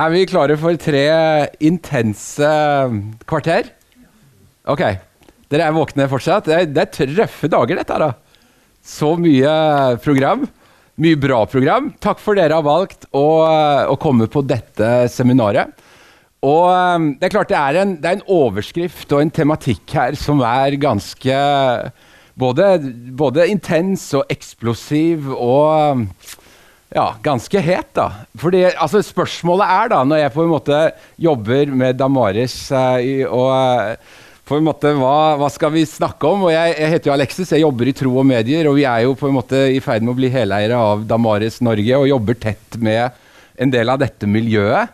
[0.00, 1.04] Er vi klare for tre
[1.60, 2.50] intense
[3.28, 3.66] kvarter?
[4.64, 4.80] Ok.
[5.52, 6.46] Dere er våkne fortsatt?
[6.48, 7.98] Det er, det er dager, dette.
[8.00, 8.12] da.
[8.80, 9.52] Så mye
[10.00, 10.46] program.
[10.96, 11.92] Mye bra program.
[12.00, 13.26] Takk for dere har valgt å,
[13.92, 15.68] å komme på dette seminaret.
[16.48, 19.84] Og um, Det er klart det er, en, det er, en, overskrift og en tematikk
[19.92, 21.40] her som er ganske
[22.40, 22.70] både,
[23.20, 26.06] både intens og eksplosiv og um,
[26.94, 28.08] ja, ganske het, da.
[28.40, 30.80] Fordi, altså, spørsmålet er, da, når jeg på en måte
[31.22, 32.98] jobber med Damaris uh,
[33.28, 34.18] og uh,
[34.50, 36.48] på en måte, hva, hva, skal vi snakke om?
[36.48, 39.04] Og jeg, jeg, heter jo Alexis, jeg jobber i Tro og Medier, og vi er
[39.04, 42.40] jo på en måte i ferd med å bli heleiere av Damaris Norge og jobber
[42.42, 43.14] tett med
[43.60, 44.90] en del av dette miljøet.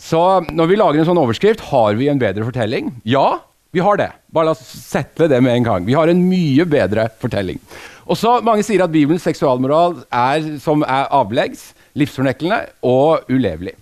[0.00, 2.94] Så når vi lager en sånn overskrift, har vi en bedre fortelling?
[3.04, 3.44] Ja,
[3.74, 4.10] vi har det.
[4.30, 5.86] Bare la oss sette det med en gang.
[5.86, 7.58] Vi har en mye bedre fortelling.
[8.06, 13.74] Og så Mange sier at Bibelens seksualmoral er som er avleggs, livsforneklende og ulevelig.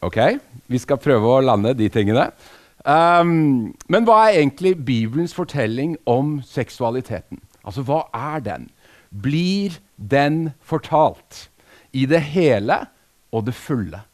[0.00, 2.30] Ok, Vi skal prøve å lande de tingene.
[2.86, 7.42] Um, men hva er egentlig Bibelens fortelling om seksualiteten?
[7.66, 8.68] Altså, hva er den?
[9.10, 11.48] Blir den fortalt
[11.92, 12.86] i det hele
[13.34, 14.04] og det fulle?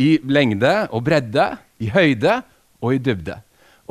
[0.00, 2.40] I lengde og bredde, i høyde
[2.80, 3.36] og i dybde?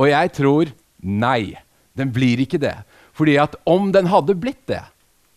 [0.02, 0.72] Og jeg tror
[1.02, 1.54] nei.
[1.98, 2.78] Den blir ikke det.
[3.14, 4.82] Fordi at om den hadde blitt det,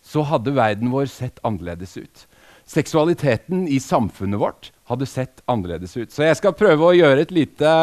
[0.04, 2.24] så hadde verden vår sett annerledes ut.
[2.64, 6.12] Seksualiteten i samfunnet vårt hadde sett annerledes ut.
[6.12, 7.74] Så jeg skal prøve å gjøre et lite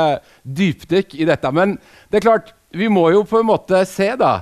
[0.41, 1.51] dypdykk i dette.
[1.53, 1.77] Men
[2.09, 4.41] det er klart, vi må jo på en måte se da,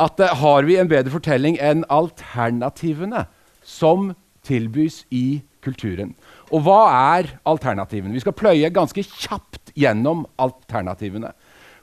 [0.00, 3.26] at uh, har vi en bedre fortelling enn alternativene
[3.66, 4.12] som
[4.46, 6.14] tilbys i kulturen.
[6.50, 6.80] Og hva
[7.16, 8.14] er alternativene?
[8.16, 11.34] Vi skal pløye ganske kjapt gjennom alternativene.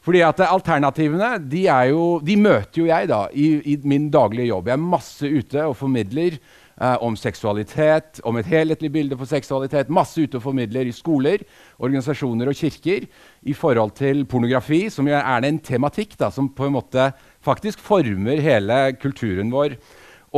[0.08, 4.70] Fordi at Alternativene de, jo, de møter jo jeg da i, i, min daglige jobb.
[4.70, 9.92] Jeg er masse ute og formidler eh, om seksualitet, om et helhetlig bilde for seksualitet.
[9.92, 11.44] Masse ute og formidler i skoler,
[11.84, 13.04] organisasjoner og kirker
[13.44, 17.10] i forhold til pornografi, som er en tematikk da, som på en måte
[17.44, 19.76] faktisk former hele kulturen vår.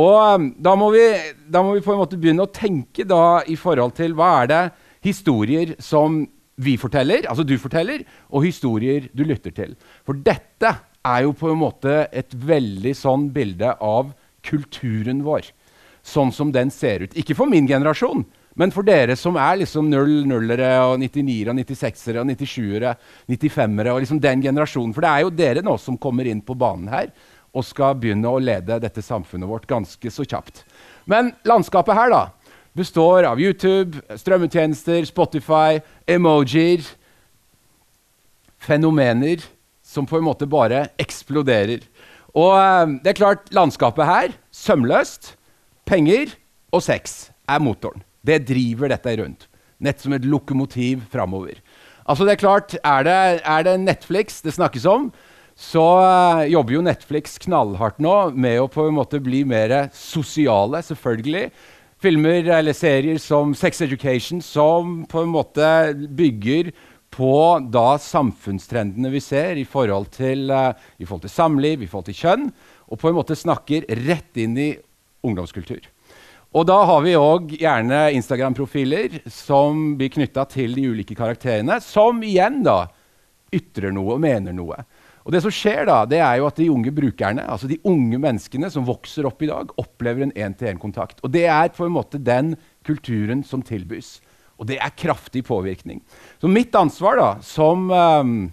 [0.02, 1.06] Og um, da må, vi,
[1.46, 4.50] da må vi på en måte begynne å tenke da i forhold til hva er
[4.50, 4.62] det
[5.06, 6.24] historier som
[6.60, 9.76] vi forteller, altså du forteller, og historier du lytter til.
[10.06, 14.12] For dette er jo på en måte et veldig sånn bilde av
[14.46, 15.48] kulturen vår.
[16.06, 17.16] Sånn som den ser ut.
[17.16, 18.24] Ikke for min generasjon,
[18.60, 22.94] men for dere som er liksom 0-0-ere og 99-ere og 96-ere og 97-ere,
[23.30, 24.94] 95-ere og liksom den generasjonen.
[24.96, 27.12] For det er jo dere nå som kommer inn på banen her
[27.50, 30.62] og skal begynne å lede dette samfunnet vårt ganske så kjapt.
[31.10, 32.22] Men landskapet her, da
[32.76, 36.84] består av YouTube, strømmetjenester, Spotify, emojier
[38.60, 39.42] Fenomener
[39.90, 41.82] som på en måte bare eksploderer.
[42.36, 45.34] Og eh, det er klart, landskapet her, sømløst,
[45.88, 46.36] penger
[46.70, 48.04] og sex er motoren.
[48.22, 49.48] Det driver dette rundt.
[49.80, 51.58] Nett som et lokomotiv framover.
[52.04, 55.10] Altså det Er klart, er det, er det Netflix det snakkes om,
[55.60, 60.80] så uh, jobber jo Netflix knallhardt nå med å på en måte bli mer sosiale,
[60.84, 61.50] selvfølgelig
[62.00, 66.72] filmer eller serier som Sex Education, som på en måte bygger
[67.10, 67.34] på
[67.72, 72.20] da samfunnstrendene vi ser i forhold, til, uh, i forhold til samliv, i forhold til
[72.20, 72.46] kjønn,
[72.90, 74.70] og på en måte snakker rett inn i
[75.26, 75.82] ungdomskultur.
[76.50, 82.22] Og da har vi òg gjerne Instagram-profiler som blir knytta til de ulike karakterene, som
[82.26, 82.88] igjen da
[83.54, 84.80] ytrer noe og mener noe.
[85.24, 88.18] Og det som skjer da, det er jo at De unge brukerne, altså de unge
[88.20, 91.20] menneskene som vokser opp i dag, opplever en én-til-én-kontakt.
[91.24, 92.54] Og Det er på en måte den
[92.86, 94.18] kulturen som tilbys.
[94.60, 96.02] Og det er kraftig påvirkning.
[96.40, 98.52] Så mitt ansvar da, som um,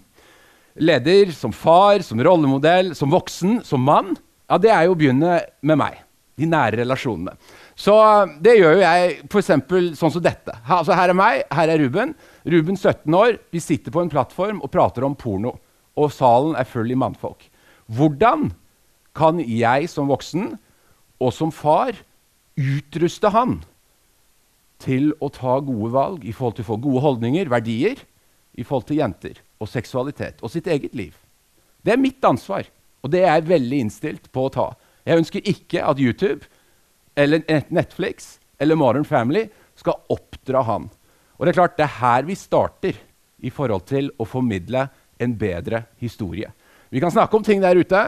[0.80, 4.16] leder, som far, som rollemodell, som voksen, som mann,
[4.48, 6.00] ja, det er jo å begynne med meg.
[6.38, 7.34] De nære relasjonene.
[7.76, 7.92] Så
[8.40, 9.50] det gjør jo jeg f.eks.
[9.98, 10.54] sånn som dette.
[10.64, 12.14] Her, altså, her er meg, her er Ruben.
[12.46, 13.40] Ruben 17 år.
[13.52, 15.56] Vi sitter på en plattform og prater om porno
[15.98, 17.48] og salen er full i mannfolk.
[17.90, 18.52] Hvordan
[19.18, 20.52] kan jeg som voksen
[21.18, 21.96] og som far
[22.58, 23.58] utruste han
[24.82, 27.98] til å ta gode valg i forhold til å få gode holdninger, verdier,
[28.58, 31.16] i forhold til jenter og seksualitet og sitt eget liv?
[31.82, 32.68] Det er mitt ansvar,
[33.02, 34.68] og det er jeg veldig innstilt på å ta.
[35.06, 36.46] Jeg ønsker ikke at YouTube
[37.18, 37.42] eller
[37.74, 39.46] Netflix eller Modern Family
[39.78, 40.88] skal oppdra han.
[41.38, 42.94] Og Det er klart, det er her vi starter.
[43.38, 46.50] i forhold til å formidle en bedre historie.
[46.88, 48.00] Vi kan snakke om ting der ute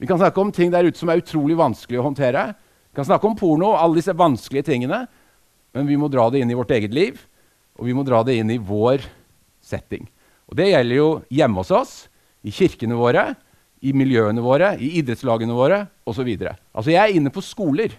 [0.00, 2.54] Vi kan snakke om ting der ute som er utrolig vanskelig å håndtere.
[2.88, 5.02] Vi kan snakke om porno og alle disse vanskelige tingene.
[5.76, 7.18] Men vi må dra det inn i vårt eget liv,
[7.76, 9.04] og vi må dra det inn i vår
[9.60, 10.08] setting.
[10.48, 11.92] Og Det gjelder jo hjemme hos oss,
[12.40, 13.34] i kirkene våre,
[13.84, 16.32] i miljøene våre, i idrettslagene våre osv.
[16.72, 17.92] Altså jeg er inne på skoler,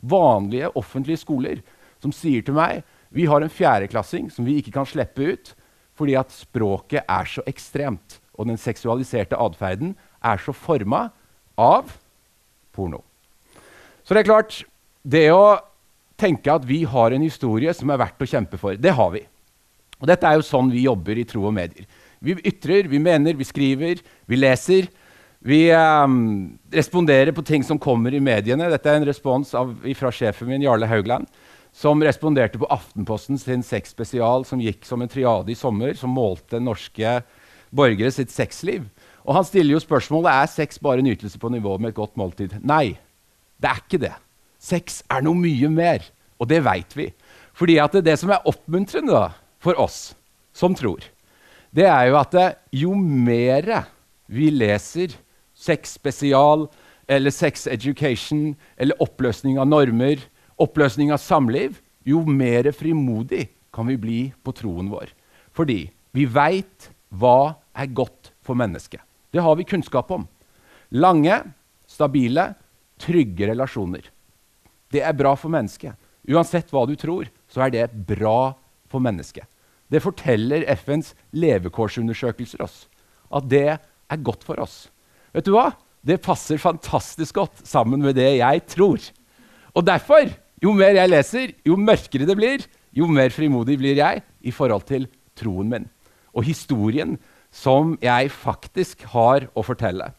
[0.00, 1.60] vanlige offentlige skoler,
[1.98, 5.52] som sier til meg vi har en fjerdeklassing som vi ikke kan slippe ut
[6.00, 9.92] fordi at språket er så ekstremt, og den seksualiserte atferden
[10.24, 11.10] er så forma
[11.60, 11.92] av
[12.72, 13.02] porno.
[14.00, 14.62] Så det er klart,
[15.04, 15.58] det å
[16.20, 19.26] tenke at vi har en historie som er verdt å kjempe for, det har vi.
[20.00, 21.84] Og dette er jo sånn vi jobber i Tro og Medier.
[22.24, 24.88] Vi ytrer, vi mener, vi skriver, vi leser.
[25.40, 28.68] Vi um, responderer på ting som kommer i mediene.
[28.72, 31.28] Dette er en respons av, fra sjefen min, Jarle Haugland,
[31.72, 36.60] som responderte på Aftenposten sin sexspesial som gikk som en triade i sommer, som målte
[36.62, 37.20] norske
[37.70, 38.88] borgere sitt sexliv.
[39.24, 42.56] Og han stiller jo spørsmålet er sex bare nytelse på nivå med et godt måltid.
[42.66, 42.96] Nei,
[43.60, 44.14] det er ikke det.
[44.60, 46.04] Sex er noe mye mer,
[46.40, 47.10] og det veit vi.
[47.56, 49.30] Fordi at det, det som er oppmuntrende da,
[49.60, 50.14] for oss
[50.56, 51.04] som tror,
[51.70, 53.68] det er jo at det, jo mer
[54.30, 55.14] vi leser
[55.54, 56.66] sex spesial
[57.10, 60.22] eller sex education eller oppløsning av normer,
[60.60, 65.12] oppløsning av samliv, jo mer frimodig kan vi bli på troen vår.
[65.56, 65.84] Fordi
[66.16, 69.00] vi veit hva er godt for mennesket.
[69.30, 70.26] Det har vi kunnskap om.
[70.90, 71.36] Lange,
[71.86, 72.50] stabile,
[73.00, 74.08] trygge relasjoner.
[74.90, 75.94] Det er bra for mennesket.
[76.30, 78.52] Uansett hva du tror, så er det bra
[78.90, 79.46] for mennesket.
[79.90, 82.84] Det forteller FNs levekårsundersøkelser oss.
[83.30, 84.84] At det er godt for oss.
[85.34, 85.70] Vet du hva?
[86.02, 89.02] Det passer fantastisk godt sammen med det jeg tror.
[89.74, 90.30] Og derfor,
[90.60, 94.86] jo mer jeg leser, jo mørkere det blir, jo mer frimodig blir jeg i forhold
[94.88, 95.08] til
[95.38, 95.88] troen min
[96.36, 97.16] og historien
[97.50, 100.12] som jeg faktisk har å fortelle.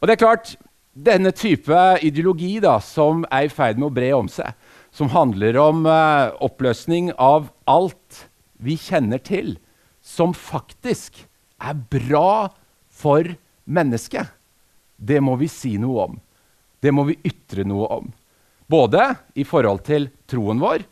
[0.00, 0.54] Og det er klart,
[0.96, 4.54] denne type ideologi da, som er i ferd med å bre om seg,
[4.90, 8.24] som handler om uh, oppløsning av alt
[8.58, 9.56] vi kjenner til,
[10.00, 11.20] som faktisk
[11.60, 12.48] er bra
[12.88, 13.28] for
[13.68, 14.32] mennesket,
[14.98, 16.16] det må vi si noe om.
[16.82, 18.08] Det må vi ytre noe om.
[18.68, 19.02] Både
[19.34, 20.84] i forhold til troen vår,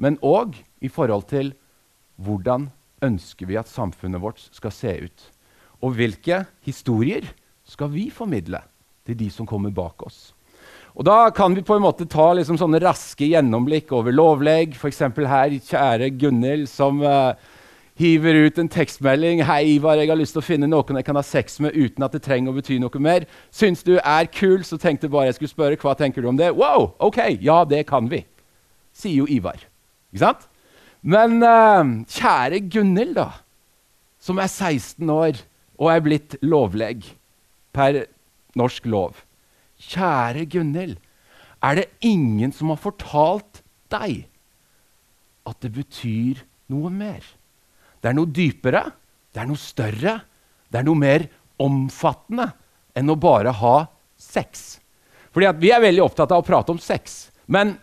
[0.00, 1.52] men òg i forhold til
[2.16, 2.70] hvordan
[3.04, 5.26] ønsker vi at samfunnet vårt skal se ut.
[5.84, 7.28] Og hvilke historier
[7.68, 8.62] skal vi formidle
[9.06, 10.32] til de som kommer bak oss?
[10.98, 14.74] Og Da kan vi på en måte ta liksom sånne raske gjennomblikk over lovlegg.
[14.74, 15.04] F.eks.
[15.14, 17.36] her, kjære Gunhild, som uh,
[17.98, 19.42] hiver ut en tekstmelding.
[19.42, 22.04] 'Hei, Ivar, jeg har lyst til å finne noen jeg kan ha sex med uten
[22.06, 25.38] at det trenger å bety noe mer.' 'Syns du er kul, så tenkte bare jeg
[25.38, 25.76] skulle spørre.
[25.76, 28.24] Hva tenker du om det?' 'Wow, ok, ja, det kan vi',
[28.94, 29.58] sier jo Ivar.
[30.12, 30.48] Ikke sant?
[31.02, 33.30] Men uh, kjære Gunhild, da,
[34.18, 35.42] som er 16 år
[35.78, 37.04] og er blitt lovlegg
[37.72, 38.06] per
[38.58, 39.22] norsk lov.
[39.78, 40.98] Kjære Gunhild,
[41.62, 44.26] er det ingen som har fortalt deg
[45.46, 47.22] at det betyr noe mer?
[48.00, 48.84] Det er noe dypere,
[49.34, 50.14] det er noe større,
[50.68, 51.26] det er noe mer
[51.58, 52.50] omfattende
[52.96, 53.76] enn å bare ha
[54.18, 54.78] sex.
[55.34, 57.76] Fordi Vi er veldig opptatt av å prate om sex, men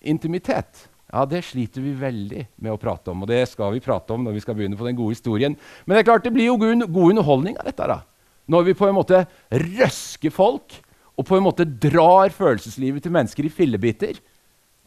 [0.00, 4.14] intimitet ja, det sliter vi veldig med å prate om, og det skal vi prate
[4.14, 5.56] om når vi skal begynne på den gode historien.
[5.84, 7.88] Men det er klart det blir jo god, god underholdning av dette.
[7.90, 7.98] da.
[8.46, 10.76] Når vi på en måte røsker folk
[11.18, 14.20] og på en måte drar følelseslivet til mennesker i fillebiter.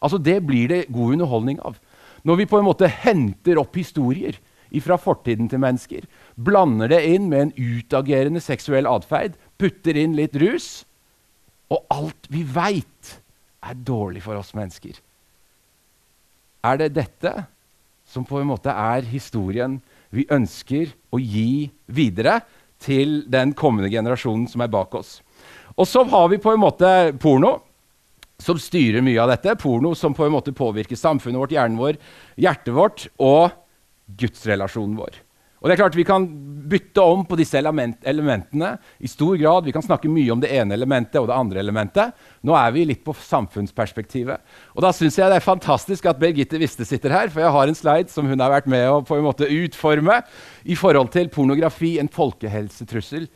[0.00, 1.76] Altså, Det blir det god underholdning av.
[2.24, 4.40] Når vi på en måte henter opp historier
[4.82, 10.36] fra fortiden til mennesker, blander det inn med en utagerende seksuell atferd, putter inn litt
[10.40, 10.84] rus,
[11.72, 13.18] og alt vi veit,
[13.64, 14.98] er dårlig for oss mennesker.
[16.64, 17.32] Er det dette
[18.08, 19.78] som på en måte er historien
[20.14, 22.40] vi ønsker å gi videre
[22.84, 25.18] til den kommende generasjonen som er bak oss?
[25.74, 26.88] Og så har vi på en måte
[27.20, 27.56] porno,
[28.38, 29.56] som styrer mye av dette.
[29.60, 31.98] Porno som på en måte påvirker samfunnet vårt, hjernen vår,
[32.40, 33.54] hjertet vårt og
[34.06, 35.22] gudsrelasjonen vår.
[35.64, 36.26] Og det er klart Vi kan
[36.68, 39.64] bytte om på disse element, elementene i stor grad.
[39.64, 42.12] Vi kan snakke mye om det ene elementet og det andre elementet.
[42.44, 44.44] Nå er vi litt på samfunnsperspektivet.
[44.76, 47.68] Og Da syns jeg det er fantastisk at Birgitte Wiste sitter her, for jeg har
[47.68, 50.20] en slide som hun har vært med å på en måte utforme
[50.64, 53.28] i forhold til pornografi, en folkehelsetrussel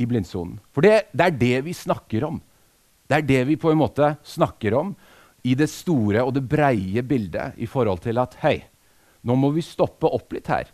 [0.00, 0.58] i blindsonen.
[0.72, 2.40] For det, det er det vi snakker om.
[3.08, 4.96] Det er det vi på en måte snakker om
[5.44, 8.62] i det store og det breie bildet i forhold til at hei,
[9.24, 10.70] nå må vi stoppe opp litt her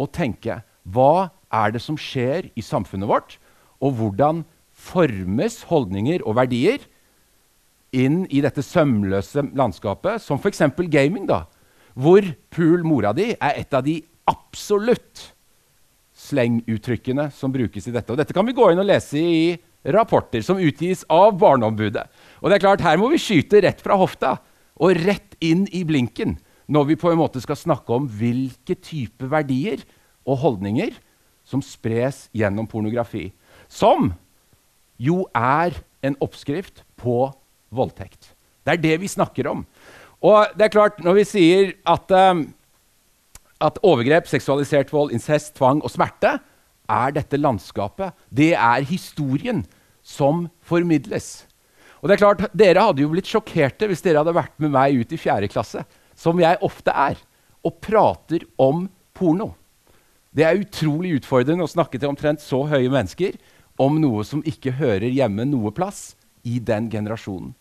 [0.00, 3.38] og tenke hva er det som skjer i samfunnet vårt,
[3.80, 4.42] og hvordan
[4.74, 6.82] formes holdninger og verdier
[7.94, 10.64] inn i dette sømløse landskapet, som f.eks.
[10.90, 11.44] gaming, da,
[11.94, 15.30] hvor Pool mora di er et av de absolutt
[16.24, 18.10] slenguttrykkene som brukes i dette.
[18.10, 19.54] Og dette kan vi gå inn og lese i
[19.94, 22.06] rapporter som utgis av Barneombudet.
[22.40, 24.38] Og det er klart, Her må vi skyte rett fra hofta
[24.74, 29.28] og rett inn i blinken når vi på en måte skal snakke om hvilke type
[29.30, 29.82] verdier
[30.24, 30.94] og holdninger
[31.44, 33.30] som spres gjennom pornografi.
[33.68, 34.12] Som
[35.00, 37.28] jo er en oppskrift på
[37.74, 38.32] voldtekt.
[38.64, 39.64] Det er det vi snakker om.
[40.24, 42.46] Og det er klart, når vi sier at, um,
[43.60, 46.38] at overgrep, seksualisert vold, incest, tvang og smerte
[46.88, 49.64] er dette landskapet, det er historien
[50.04, 51.44] som formidles.
[52.00, 54.96] Og det er klart, Dere hadde jo blitt sjokkerte hvis dere hadde vært med meg
[55.00, 55.48] ut i 4.
[55.52, 55.84] klasse,
[56.16, 57.18] som jeg ofte er,
[57.64, 59.52] og prater om porno.
[60.34, 63.36] Det er utrolig utfordrende å snakke til omtrent så høye mennesker
[63.80, 66.14] om noe som ikke hører hjemme noe plass
[66.46, 67.52] i den generasjonen.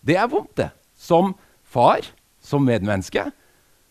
[0.00, 0.70] Det er vondt, det.
[0.98, 2.06] Som far,
[2.40, 3.28] som medmenneske,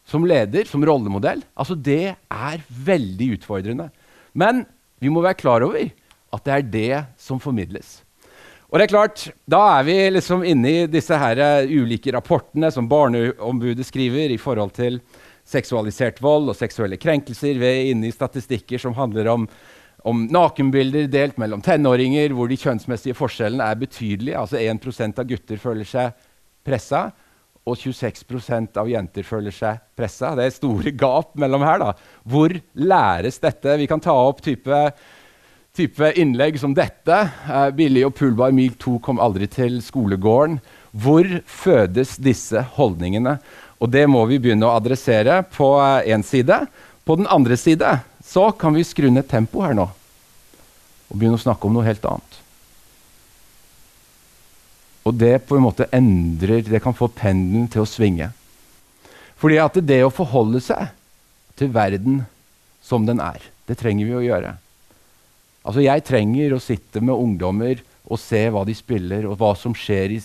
[0.07, 1.43] som leder, som rollemodell.
[1.55, 3.89] Altså, det er veldig utfordrende.
[4.33, 4.65] Men
[5.03, 5.89] vi må være klar over
[6.33, 8.01] at det er det som formidles.
[8.67, 12.71] Og det er klart, Da er vi liksom inne i disse her uh, ulike rapportene
[12.73, 14.99] som Barneombudet skriver i forhold til
[15.47, 17.55] seksualisert vold og seksuelle krenkelser.
[17.55, 19.45] Vi er inne i statistikker som handler om,
[20.03, 24.35] om nakenbilder delt mellom tenåringer, hvor de kjønnsmessige forskjellene er betydelige.
[24.35, 26.27] Altså 1% av gutter føler seg
[26.67, 27.05] pressa,
[27.67, 30.33] og 26% av jenter føler seg pressa.
[30.35, 31.79] Det er store gap mellom her.
[31.79, 31.93] da.
[32.27, 33.79] Hvor læres dette?
[33.79, 34.83] Vi kan ta opp type,
[35.77, 37.19] type innlegg som dette.
[37.49, 40.59] Eh, Billy og Pulbar Mil 2 kom aldri til skolegården.
[40.97, 43.37] Hvor fødes disse holdningene?
[43.77, 45.69] Og det må vi begynne å adressere på
[46.01, 46.59] én eh, side.
[47.05, 49.87] På den andre side så kan vi skru ned tempoet her nå
[51.07, 52.33] og begynne å snakke om noe helt annet.
[55.07, 58.27] Og det på en måte endrer Det kan få pendelen til å svinge.
[59.39, 60.89] Fordi at det å forholde seg
[61.55, 62.25] til verden
[62.83, 64.57] som den er, det trenger vi å gjøre.
[65.67, 69.73] Altså Jeg trenger å sitte med ungdommer og se hva de spiller, og hva som
[69.75, 70.19] skjer i,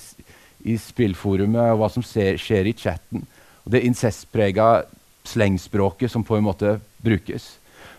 [0.71, 3.25] i spillforumet, og hva som ser, skjer i chatten.
[3.67, 4.85] Og det incestprega
[5.27, 7.57] slengspråket som på en måte brukes.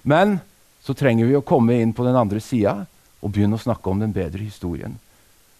[0.07, 0.37] Men
[0.83, 2.85] så trenger vi å komme inn på den andre sida
[3.23, 4.95] og begynne å snakke om den bedre historien.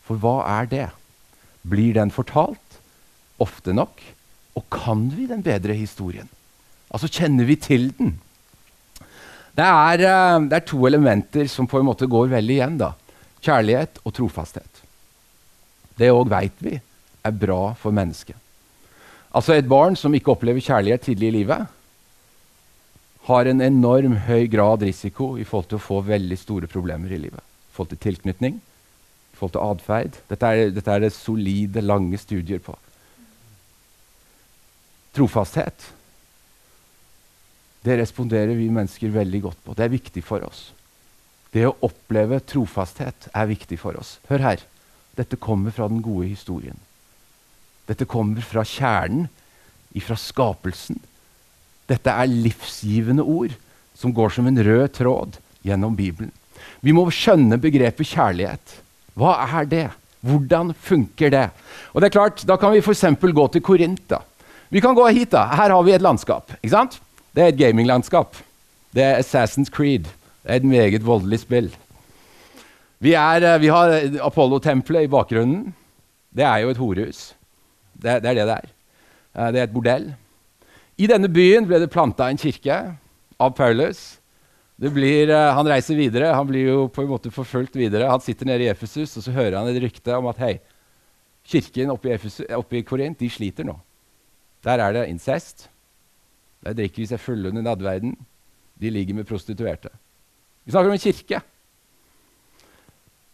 [0.08, 0.88] For hva er det?
[1.68, 2.80] Blir den fortalt
[3.44, 4.00] ofte nok?
[4.60, 6.28] Og kan vi den bedre historien?
[6.94, 8.18] Altså, kjenner vi til den?
[9.54, 12.80] Det er, uh, det er, to elementer som på en måte går veldig igjen.
[12.82, 12.94] da.
[13.44, 14.82] Kjærlighet og trofasthet.
[16.00, 16.80] Det òg veit vi
[17.24, 18.38] er bra for mennesket.
[19.34, 21.66] Altså Et barn som ikke opplever kjærlighet tidlig i livet,
[23.24, 27.22] har en enorm høy grad risiko i forhold til å få veldig store problemer i
[27.22, 27.40] livet.
[27.40, 30.18] I forhold til tilknytning, i forhold til atferd.
[30.30, 32.76] Dette, dette, er det solide, lange studier på.
[35.16, 35.88] Trofasthet.
[37.84, 39.76] Det responderer vi mennesker veldig godt på.
[39.76, 40.72] Det er viktig for oss.
[41.54, 44.18] Det å oppleve trofasthet er viktig for oss.
[44.30, 44.64] Hør her.
[45.18, 46.80] Dette kommer fra den gode historien.
[47.86, 49.28] Dette kommer fra kjernen,
[49.94, 50.98] ifra skapelsen.
[51.92, 53.54] Dette er livsgivende ord
[54.00, 55.38] som går som en rød tråd
[55.68, 56.32] gjennom Bibelen.
[56.82, 58.80] Vi må skjønne begrepet kjærlighet.
[59.20, 59.88] Hva er det?
[60.24, 61.48] Hvordan funker det?
[61.92, 63.04] Og det er klart, Da kan vi f.eks.
[63.20, 64.14] gå til Korint.
[64.70, 65.32] Vi kan gå hit.
[65.32, 65.46] da.
[65.54, 66.52] Her har vi et landskap.
[66.64, 67.02] ikke sant?
[67.34, 68.36] Det er et gaminglandskap.
[68.94, 70.06] Det er Assassin's Creed.
[70.44, 71.72] Det er et meget voldelig spill.
[73.02, 75.74] Vi, er, eh, vi har Apollo-tempelet i bakgrunnen.
[76.30, 77.34] Det er jo et horehus.
[77.94, 78.70] Det, det, er det det er.
[79.34, 80.12] Eh, det er et bordell.
[80.98, 82.78] I denne byen ble det planta en kirke
[83.42, 84.20] av Paulus.
[84.78, 86.36] Blir, han reiser videre.
[86.38, 88.12] Han blir jo på en måte forfulgt videre.
[88.12, 90.54] Han sitter nede i Efesus, og så hører han et rykte om at hei,
[91.50, 93.78] kirken oppe i, Efesus, oppe i Korint de sliter nå.
[94.64, 95.68] Der er det incest.
[96.64, 98.16] Der drikker de seg fulle under nadverden.
[98.80, 99.92] De ligger med prostituerte.
[100.64, 101.42] Vi snakker om en kirke.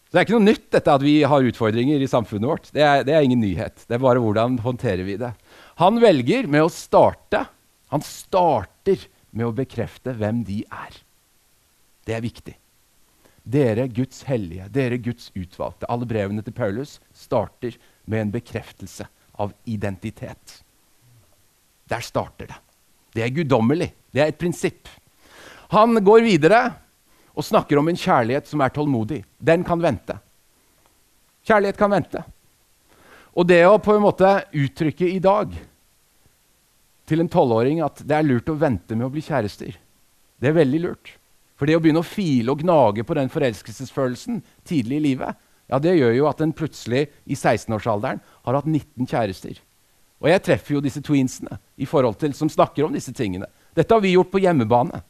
[0.09, 2.71] Så Det er ikke noe nytt dette at vi har utfordringer i samfunnet vårt.
[2.73, 3.83] Det er, det er ingen nyhet.
[3.85, 5.29] Det er bare hvordan håndterer vi det.
[5.77, 7.43] Han velger med å starte.
[7.93, 10.97] Han starter med å bekrefte hvem de er.
[12.09, 12.55] Det er viktig.
[13.49, 15.87] Dere Guds hellige, dere Guds utvalgte.
[15.89, 17.77] Alle brevene til Paulus starter
[18.09, 19.05] med en bekreftelse
[19.39, 20.59] av identitet.
[21.89, 22.57] Der starter det.
[23.15, 23.91] Det er guddommelig.
[24.13, 24.89] Det er et prinsipp.
[25.73, 26.63] Han går videre
[27.35, 29.21] og snakker om en kjærlighet som er tålmodig.
[29.37, 30.17] Den kan vente.
[31.45, 32.23] Kjærlighet kan vente.
[33.37, 35.53] Og det å på en måte uttrykke i dag
[37.09, 39.77] til en tolvåring at det er lurt å vente med å bli kjærester,
[40.39, 41.13] det er veldig lurt.
[41.59, 45.39] For det å begynne å file og gnage på den forelskelsesfølelsen tidlig i livet,
[45.69, 49.59] ja, det gjør jo at en plutselig i 16-årsalderen har hatt 19 kjærester.
[50.19, 53.47] Og jeg treffer jo disse tweensene i forhold til, som snakker om disse tingene.
[53.75, 55.01] Dette har vi gjort på hjemmebane.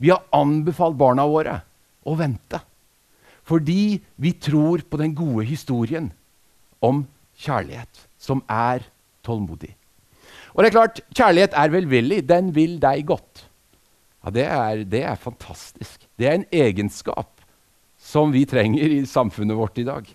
[0.00, 1.60] Vi har anbefalt barna våre
[2.04, 2.60] å vente.
[3.48, 6.10] Fordi vi tror på den gode historien
[6.84, 7.02] om
[7.40, 8.84] kjærlighet, som er
[9.24, 9.72] tålmodig.
[10.52, 12.20] Og det er klart, Kjærlighet er velvillig.
[12.28, 13.46] Den vil deg godt.
[14.20, 16.04] Ja, det er, det er fantastisk.
[16.18, 17.40] Det er en egenskap
[18.00, 20.08] som vi trenger i samfunnet vårt i dag.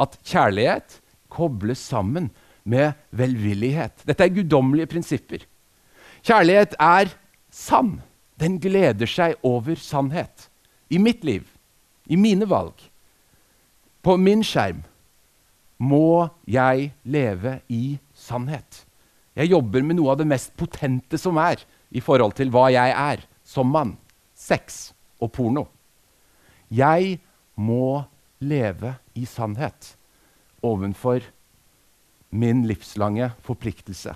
[0.00, 0.98] At kjærlighet
[1.30, 2.30] kobles sammen
[2.70, 4.04] med velvillighet.
[4.06, 5.44] Dette er guddommelige prinsipper.
[6.22, 7.12] Kjærlighet er
[7.52, 7.98] sann.
[8.40, 10.48] Den gleder seg over sannhet.
[10.90, 11.44] I mitt liv,
[12.10, 12.74] i mine valg,
[14.02, 14.80] på min skjerm,
[15.80, 18.84] må jeg leve i sannhet.
[19.36, 21.62] Jeg jobber med noe av det mest potente som er
[21.94, 23.94] i forhold til hva jeg er som mann.
[24.36, 25.66] Sex og porno.
[26.68, 27.18] Jeg
[27.56, 28.02] må
[28.40, 29.94] leve i sannhet
[30.64, 31.24] ovenfor
[32.30, 34.14] min livslange forpliktelse,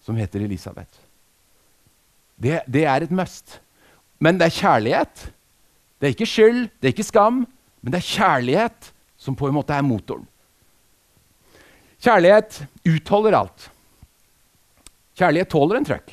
[0.00, 1.02] som heter Elisabeth.
[2.40, 3.58] Det, det, er et must.
[4.18, 5.26] Men det er kjærlighet.
[6.00, 7.42] Det er ikke skyld, det er ikke skam,
[7.82, 10.24] men det er kjærlighet som på en måte er motoren.
[12.00, 13.68] Kjærlighet utholder alt.
[15.20, 16.12] Kjærlighet tåler en trøkk.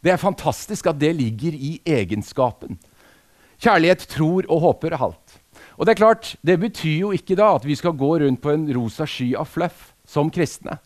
[0.00, 2.78] Det er fantastisk at det ligger i egenskapen.
[3.60, 5.29] Kjærlighet tror og håper alt.
[5.80, 8.52] Og Det er klart, det betyr jo ikke da at vi skal gå rundt på
[8.52, 10.76] en rosa sky av fluff som kristne.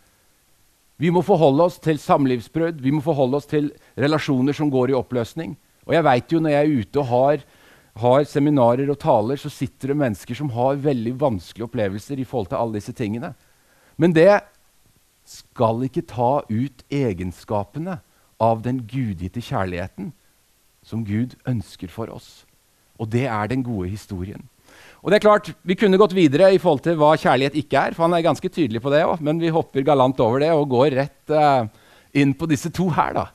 [1.02, 4.94] Vi må forholde oss til samlivsbrudd, vi må forholde oss til relasjoner som går i
[4.94, 5.56] oppløsning.
[5.88, 7.42] Og jeg vet jo Når jeg er ute og har,
[7.96, 12.54] har seminarer og taler, så sitter det mennesker som har veldig vanskelige opplevelser i forhold
[12.54, 13.34] til alle disse tingene.
[13.98, 14.40] Men det
[15.24, 17.98] skal ikke ta ut egenskapene
[18.38, 20.12] av den gudgitte kjærligheten
[20.86, 22.46] som Gud ønsker for oss.
[23.00, 24.46] Og det er den gode historien.
[25.04, 27.92] Og det er klart, Vi kunne gått videre i forhold til hva kjærlighet ikke er,
[27.92, 30.70] for han er ganske tydelig på det også, men vi hopper galant over det og
[30.72, 31.68] går rett uh,
[32.16, 33.12] inn på disse to her.
[33.12, 33.26] da.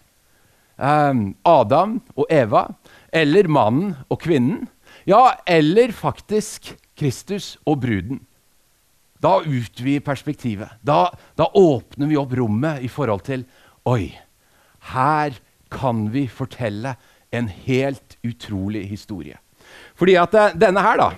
[0.82, 2.66] Um, Adam og Eva,
[3.14, 4.66] eller mannen og kvinnen.
[5.06, 8.24] Ja, eller faktisk Kristus og bruden.
[9.22, 10.74] Da utvider perspektivet.
[10.82, 13.46] Da, da åpner vi opp rommet i forhold til
[13.86, 14.10] Oi,
[14.90, 15.38] her
[15.70, 16.96] kan vi fortelle
[17.30, 19.38] en helt utrolig historie.
[19.94, 21.14] Fordi at uh, denne her, da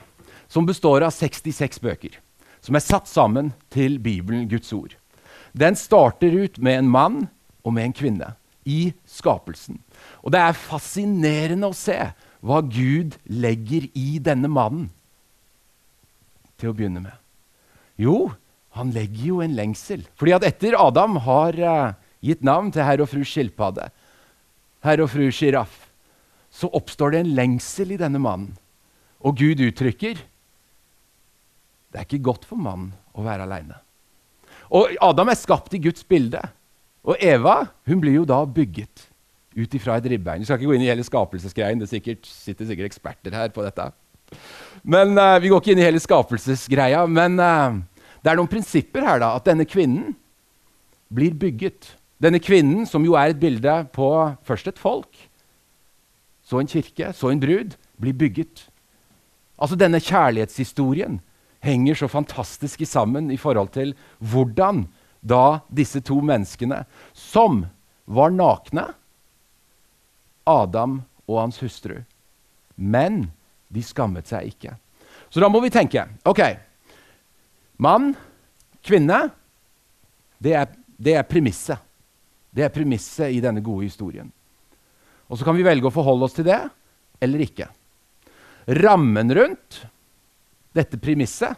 [0.51, 2.17] som består av 66 bøker,
[2.59, 4.97] som er satt sammen til Bibelen, Guds ord.
[5.55, 7.21] Den starter ut med en mann
[7.63, 8.33] og med en kvinne
[8.67, 9.79] i skapelsen.
[10.21, 11.97] Og det er fascinerende å se
[12.41, 14.89] hva Gud legger i denne mannen
[16.59, 17.15] til å begynne med.
[18.01, 18.31] Jo,
[18.77, 20.03] han legger jo en lengsel.
[20.19, 23.87] Fordi at etter Adam har uh, gitt navn til herr og fru skilpadde,
[24.85, 25.87] herr og fru sjiraff,
[26.51, 28.55] så oppstår det en lengsel i denne mannen.
[29.21, 30.19] Og Gud uttrykker
[31.91, 33.77] det er ikke godt for mannen å være aleine.
[34.71, 36.39] Og Adam er skapt i Guds bilde.
[37.03, 39.07] Og Eva hun blir jo da bygget
[39.57, 40.39] ut ifra et ribbein.
[40.39, 41.81] Vi skal ikke gå inn i hele skapelsesgreien.
[41.81, 43.89] Det sikkert, sitter sikkert eksperter her på dette.
[44.87, 47.03] Men uh, Vi går ikke inn i hele skapelsesgreia.
[47.11, 47.81] Men uh,
[48.23, 49.19] det er noen prinsipper her.
[49.23, 50.13] da, At denne kvinnen
[51.11, 51.97] blir bygget.
[52.21, 54.07] Denne kvinnen, som jo er et bilde på
[54.47, 55.09] først et folk,
[56.45, 58.67] så en kirke, så en brud, blir bygget.
[59.61, 61.19] Altså denne kjærlighetshistorien
[61.61, 64.85] henger så fantastisk sammen i forhold til hvordan
[65.21, 67.65] da disse to menneskene, som
[68.09, 68.87] var nakne,
[70.49, 72.01] Adam og hans hustru,
[72.75, 73.27] men
[73.69, 74.73] de skammet seg ikke.
[75.29, 76.41] Så da må vi tenke OK.
[77.81, 78.11] Mann,
[78.83, 79.23] kvinne,
[80.41, 81.77] det er, det er premisset.
[82.51, 84.27] Det er premisset i denne gode historien.
[85.31, 86.59] Og så kan vi velge å forholde oss til det
[87.21, 87.69] eller ikke.
[88.81, 89.83] Rammen rundt
[90.75, 91.57] dette premisset,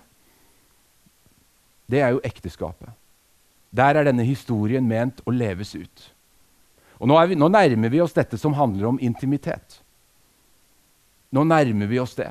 [1.90, 2.90] det er jo ekteskapet.
[3.74, 6.10] Der er denne historien ment å leves ut.
[7.02, 9.82] Og nå, vi, nå, nærmer vi oss dette som handler om intimitet.
[11.34, 12.30] Nå nærmer vi oss det.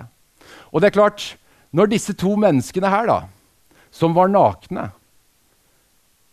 [0.70, 1.26] Og det er klart,
[1.74, 3.18] når disse to menneskene her, da,
[3.92, 4.90] som var nakne,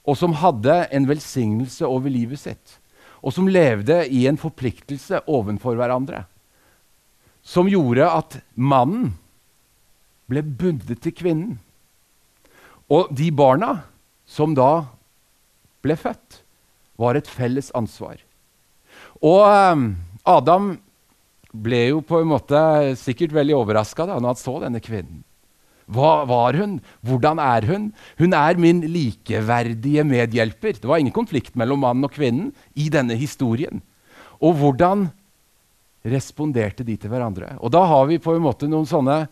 [0.07, 2.77] og som hadde en velsignelse over livet sitt,
[3.19, 6.23] og som levde i en forpliktelse overfor hverandre,
[7.43, 9.11] som gjorde at mannen
[10.29, 11.57] ble bundet til kvinnen.
[12.89, 13.83] Og de barna
[14.29, 14.89] som da
[15.83, 16.43] ble født,
[16.99, 18.19] var et felles ansvar.
[19.23, 19.85] Og um,
[20.27, 20.73] Adam
[21.49, 22.59] ble jo på en måte
[22.99, 25.23] sikkert veldig overraska når han så denne kvinnen.
[25.89, 26.77] Hva var hun?
[27.01, 27.87] Hvordan er hun?
[28.19, 30.77] Hun er min likeverdige medhjelper.
[30.77, 33.81] Det var ingen konflikt mellom mannen og kvinnen i denne historien.
[34.37, 35.07] Og hvordan
[36.05, 37.55] responderte de til hverandre?
[37.57, 39.23] Og da har vi på en måte noen sånne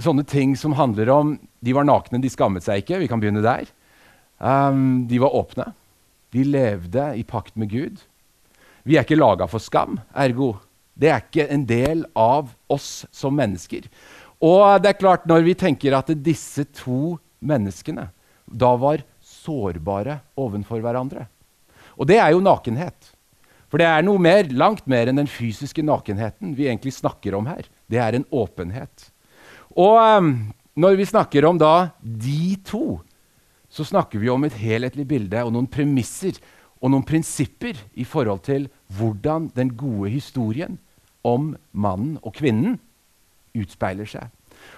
[0.00, 3.00] sånne ting som handler om De var nakne, de skammet seg ikke.
[3.02, 3.68] Vi kan begynne der.
[4.38, 5.68] Um, de var åpne.
[6.32, 8.00] De levde i pakt med Gud.
[8.82, 10.56] Vi er ikke laga for skam, ergo.
[10.98, 13.86] Det er ikke en del av oss som mennesker.
[14.42, 18.08] Og det er klart, når vi tenker at disse to menneskene
[18.50, 21.26] da var sårbare overfor hverandre
[21.96, 23.12] Og det er jo nakenhet.
[23.70, 27.46] For det er noe mer, langt mer enn den fysiske nakenheten vi egentlig snakker om
[27.48, 27.64] her.
[27.88, 29.11] Det er en åpenhet.
[29.76, 30.32] Og um,
[30.76, 33.00] når vi snakker om da de to,
[33.72, 36.36] så snakker vi om et helhetlig bilde og noen premisser
[36.82, 40.78] og noen prinsipper i forhold til hvordan den gode historien
[41.24, 42.76] om mannen og kvinnen
[43.56, 44.28] utspeiler seg.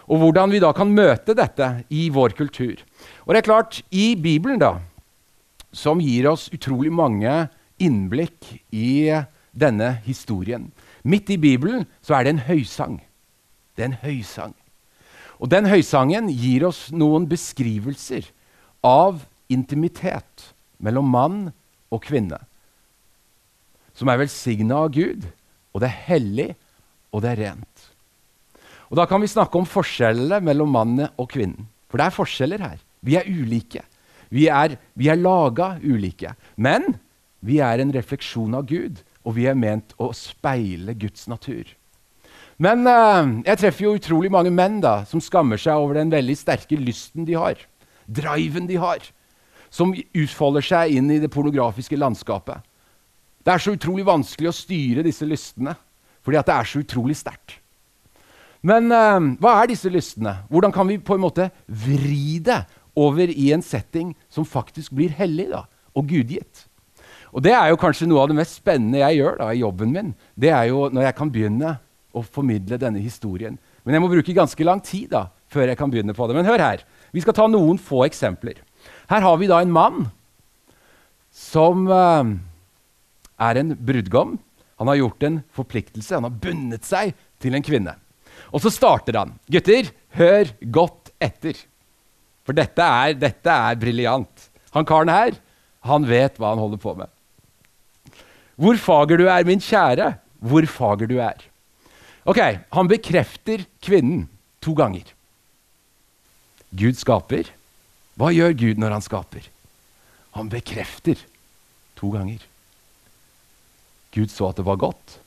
[0.09, 2.79] Og hvordan vi da kan møte dette i vår kultur.
[3.25, 4.79] Og det er klart, i Bibelen, da,
[5.75, 7.33] som gir oss utrolig mange
[7.83, 9.11] innblikk i
[9.55, 10.71] denne historien
[11.05, 12.95] Midt i Bibelen så er det en høysang.
[13.77, 14.55] Det er en høysang.
[15.45, 18.31] Og den høysangen gir oss noen beskrivelser
[18.81, 20.47] av intimitet
[20.81, 21.41] mellom mann
[21.93, 22.39] og kvinne.
[23.93, 25.27] Som er velsigna av Gud,
[25.77, 26.49] og det er hellig,
[27.13, 27.91] og det er rent.
[28.89, 31.69] Og Da kan vi snakke om forskjellene mellom mannen og kvinnen.
[31.93, 32.81] For det er forskjeller her.
[33.05, 33.85] Vi er ulike.
[34.33, 36.33] Vi er, vi er laga ulike.
[36.57, 36.97] Men
[37.45, 41.69] vi er en refleksjon av Gud, og vi er ment å speile Guds natur.
[42.63, 46.37] Men uh, jeg treffer jo utrolig mange menn da, som skammer seg over den veldig
[46.39, 47.59] sterke lysten de har.
[48.07, 49.03] Driven de har.
[49.75, 52.63] Som utfolder seg inn i det pornografiske landskapet.
[53.45, 55.75] Det er så utrolig vanskelig å styre disse lystene
[56.25, 57.59] fordi at det er så utrolig sterkt.
[58.65, 60.39] Men uh, hva er disse lystene?
[60.49, 62.63] Hvordan kan vi på en måte vri det
[62.97, 66.65] over i en setting som faktisk blir hellig da, og gudgitt?
[67.35, 69.93] Og Det er jo kanskje noe av det mest spennende jeg gjør da, i jobben
[69.93, 70.15] min.
[70.39, 71.75] Det er jo når jeg kan begynne
[72.15, 73.57] å formidle denne historien.
[73.85, 76.37] Men jeg må bruke ganske lang tid da, før jeg kan begynne på det.
[76.39, 76.85] Men hør her.
[77.15, 78.61] Vi skal ta noen få eksempler.
[79.11, 80.07] Her har vi da en mann
[81.35, 82.25] som uh,
[83.43, 84.39] er en brudgom.
[84.81, 86.17] Han har gjort en forpliktelse.
[86.17, 87.97] Han har bundet seg til en kvinne.
[88.55, 89.35] Og så starter han.
[89.51, 91.59] Gutter, hør godt etter.
[92.45, 94.49] For dette er, dette er briljant.
[94.75, 95.37] Han karen her,
[95.87, 97.11] han vet hva han holder på med.
[98.61, 100.13] Hvor fager du er, min kjære,
[100.45, 101.41] hvor fager du er.
[102.25, 102.41] Ok,
[102.73, 104.29] Han bekrefter kvinnen
[104.65, 105.05] to ganger.
[106.73, 107.51] Gud skaper.
[108.17, 109.45] Hva gjør Gud når han skaper?
[110.35, 111.21] Han bekrefter
[111.99, 112.41] to ganger.
[114.15, 115.19] Gud så at det var godt.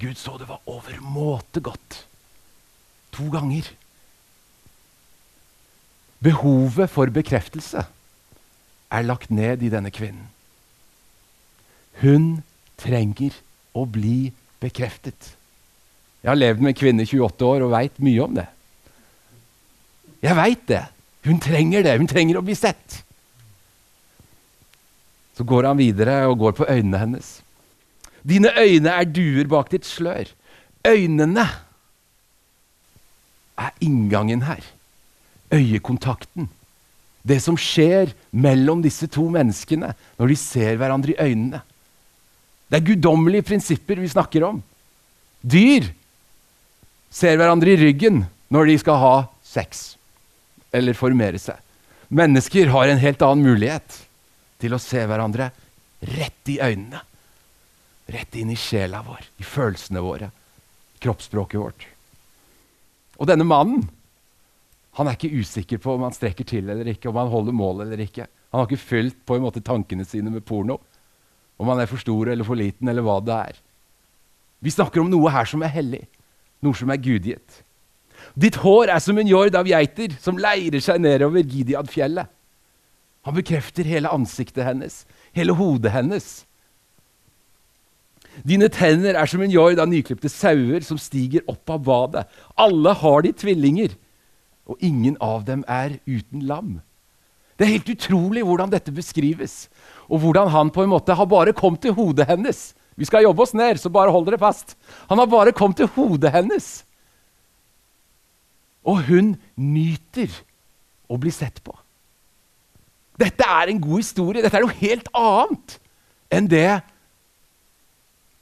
[0.00, 2.04] Gud så det var overmåte godt.
[3.16, 3.68] To ganger.
[6.24, 7.84] Behovet for bekreftelse
[8.94, 10.30] er lagt ned i denne kvinnen.
[12.00, 12.42] Hun
[12.80, 13.36] trenger
[13.74, 15.34] å bli bekreftet.
[16.24, 18.46] Jeg har levd med en kvinne i 28 år og veit mye om det.
[20.24, 20.84] Jeg veit det.
[21.28, 21.98] Hun trenger det.
[22.00, 23.02] Hun trenger å bli sett.
[25.36, 27.28] Så går han videre og går på øynene hennes.
[28.24, 30.30] Dine øyne er duer bak ditt slør.
[30.88, 31.44] Øynene
[33.60, 34.64] er inngangen her.
[35.52, 36.48] Øyekontakten.
[37.20, 41.60] Det som skjer mellom disse to menneskene når de ser hverandre i øynene.
[42.72, 44.62] Det er guddommelige prinsipper vi snakker om.
[45.44, 45.92] Dyr
[47.14, 49.14] ser hverandre i ryggen når de skal ha
[49.46, 49.94] sex
[50.74, 51.60] eller formere seg.
[52.14, 54.00] Mennesker har en helt annen mulighet
[54.62, 55.50] til å se hverandre
[56.14, 57.00] rett i øynene.
[58.10, 60.28] Rett inn i sjela vår, i følelsene våre,
[61.00, 61.86] kroppsspråket vårt.
[63.16, 63.86] Og denne mannen
[64.98, 67.86] han er ikke usikker på om han strekker til eller ikke, om han holder mål
[67.86, 68.26] eller ikke.
[68.52, 70.76] Han har ikke fylt på en måte tankene sine med porno.
[71.58, 73.56] Om han er for stor eller for liten, eller hva det er.
[74.62, 76.04] Vi snakker om noe her som er hellig
[76.64, 77.60] noe som er gudgitt.
[78.34, 82.30] Ditt hår er som en jord av geiter som leirer seg nedover Gideadfjellet.
[83.24, 86.44] Han bekrefter hele ansiktet hennes, hele hodet hennes.
[88.44, 92.24] Dine tenner er som en jord av nyklipte sauer som stiger opp av badet.
[92.58, 93.94] Alle har de tvillinger,
[94.66, 96.80] og ingen av dem er uten lam.
[97.54, 99.68] Det er helt utrolig hvordan dette beskrives,
[100.10, 103.42] og hvordan han på en måte har bare kommet til hodet hennes vi skal jobbe
[103.42, 104.76] oss ned, så bare hold dere fast.
[105.10, 106.68] Han har bare kommet til hodet hennes.
[108.86, 110.30] Og hun nyter
[111.10, 111.74] å bli sett på.
[113.18, 114.42] Dette er en god historie.
[114.42, 115.78] Dette er noe helt annet
[116.34, 116.82] enn det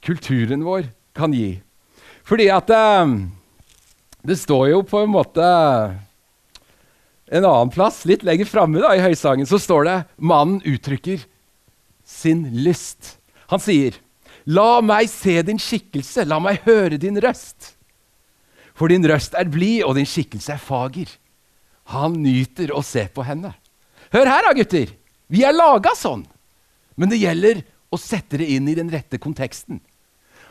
[0.03, 1.61] kulturen vår kan gi.
[2.27, 3.13] Fordi at eh,
[4.25, 5.45] det står jo på en måte
[7.33, 11.23] en annen plass, litt lenger framme i høysangen, så står det mannen uttrykker
[12.05, 13.17] sin lyst.
[13.49, 13.97] Han sier
[14.45, 17.73] La meg se din skikkelse, la meg høre din røst.
[18.75, 21.11] For din røst er blid, og din skikkelse er fager.
[21.93, 23.53] Han nyter å se på henne.
[24.13, 24.91] Hør her, da, gutter.
[25.31, 26.25] Vi er laga sånn.
[26.99, 29.79] Men det gjelder å sette det inn i den rette konteksten.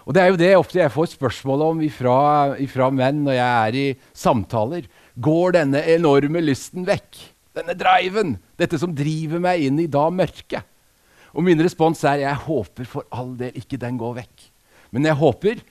[0.02, 2.16] Og Det er jo det ofte jeg får spørsmål om ifra,
[2.59, 3.87] ifra menn når jeg er i
[4.18, 4.88] samtaler.
[5.14, 7.20] Går denne enorme lysten vekk?
[7.55, 8.35] Denne driven?
[8.59, 10.66] Dette som driver meg inn i da mørket?
[11.33, 14.49] Og min respons er jeg håper for all del ikke den går vekk.
[14.92, 15.62] Men jeg håper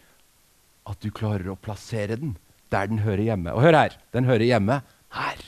[0.89, 2.38] at du klarer å plassere den
[2.71, 3.54] der den hører hjemme.
[3.54, 4.80] Og hør her, den hører hjemme
[5.17, 5.43] her.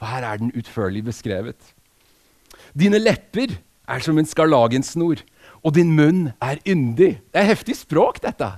[0.00, 1.72] For her er den utførlig beskrevet.
[2.74, 3.54] Dine lepper
[3.88, 5.22] er som en skarlagensnor,
[5.64, 7.20] og din munn er yndig.
[7.32, 8.50] Det er heftig språk, dette.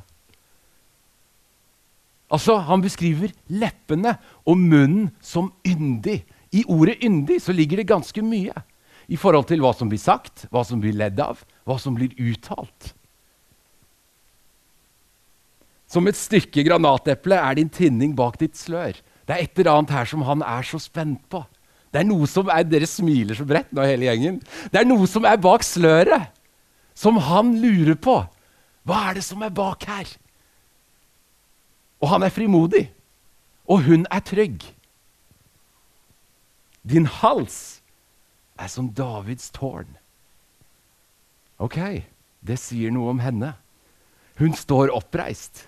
[2.33, 6.25] Altså, Han beskriver leppene og munnen som yndig.
[6.53, 8.55] I ordet 'yndig' så ligger det ganske mye
[9.07, 12.15] i forhold til hva som blir sagt, hva som blir ledd av, hva som blir
[12.19, 12.93] uttalt.
[15.87, 18.97] Som et stykke granateple er din tinning bak ditt slør.
[19.27, 21.45] Det er et eller annet her som han er så spent på.
[21.95, 24.41] Det er noe som er, Dere smiler så bredt nå, hele gjengen.
[24.73, 26.33] Det er noe som er bak sløret,
[26.99, 28.19] som han lurer på.
[28.87, 30.11] Hva er det som er bak her?
[32.03, 32.89] Og han er frimodig,
[33.71, 34.67] og hun er trygg.
[36.87, 37.76] Din hals
[38.59, 39.89] er som Davids tårn.
[41.59, 41.79] Ok,
[42.45, 43.55] det sier noe om henne.
[44.41, 45.67] Hun står oppreist.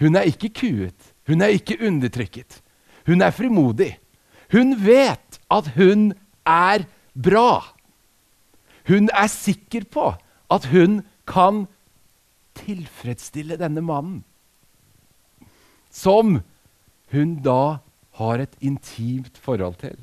[0.00, 1.12] Hun er ikke kuet.
[1.28, 2.60] Hun er ikke undertrykket.
[3.06, 3.94] Hun er frimodig.
[4.52, 6.12] Hun vet at hun
[6.46, 7.62] er bra.
[8.88, 10.12] Hun er sikker på
[10.52, 11.66] at hun kan
[12.58, 14.24] tilfredsstille denne mannen.
[15.90, 16.40] Som
[17.12, 17.78] hun da
[18.20, 19.96] har et intimt forhold til.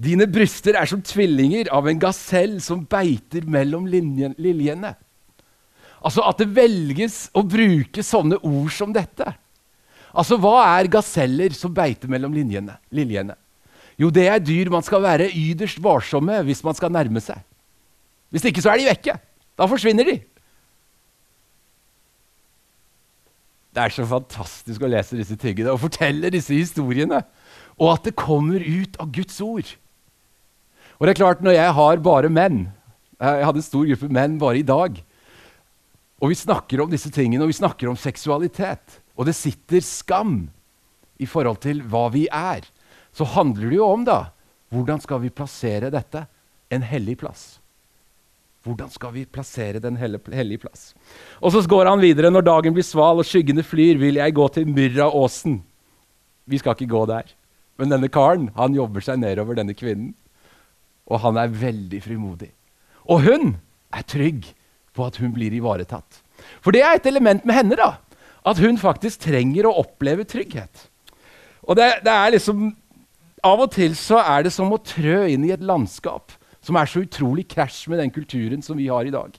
[0.00, 4.94] Dine bryster er som tvillinger av en gasell som beiter mellom liljene.
[6.00, 9.28] Altså At det velges å bruke sånne ord som dette.
[10.10, 13.36] Altså, Hva er gaseller som beiter mellom linjene, liljene?
[14.00, 17.42] Jo, det er dyr man skal være yderst varsomme hvis man skal nærme seg.
[18.32, 19.18] Hvis ikke så er de vekke.
[19.58, 20.16] Da forsvinner de.
[23.70, 27.20] Det er så fantastisk å lese disse tingene og fortelle disse historiene.
[27.76, 29.68] Og at det kommer ut av Guds ord.
[31.00, 32.66] Og det er klart, når jeg har bare menn
[33.20, 34.96] Jeg hadde en stor gruppe menn bare i dag.
[36.20, 39.00] Og vi snakker om disse tingene, og vi snakker om seksualitet.
[39.16, 40.48] Og det sitter skam
[41.20, 42.64] i forhold til hva vi er.
[43.12, 44.30] Så handler det jo om da,
[44.72, 46.24] hvordan skal vi plassere dette?
[46.72, 47.58] En hellig plass.
[48.64, 50.92] Hvordan skal vi plassere den hellige plass?
[51.40, 52.30] Og så går han videre.
[52.32, 55.62] Når dagen blir sval og skyggene flyr, vil jeg gå til Myrraåsen.
[56.44, 57.32] Vi skal ikke gå der.
[57.80, 60.12] Men denne karen han jobber seg nedover denne kvinnen.
[61.10, 62.50] Og han er veldig frimodig.
[63.10, 63.54] Og hun
[63.90, 64.46] er trygg
[64.94, 66.20] på at hun blir ivaretatt.
[66.62, 67.76] For det er et element med henne.
[67.76, 67.98] da,
[68.46, 70.86] At hun faktisk trenger å oppleve trygghet.
[71.66, 72.70] Og det, det er liksom,
[73.44, 76.88] Av og til så er det som å trø inn i et landskap som er
[76.90, 79.32] så utrolig krasj med den kulturen som vi har i dag.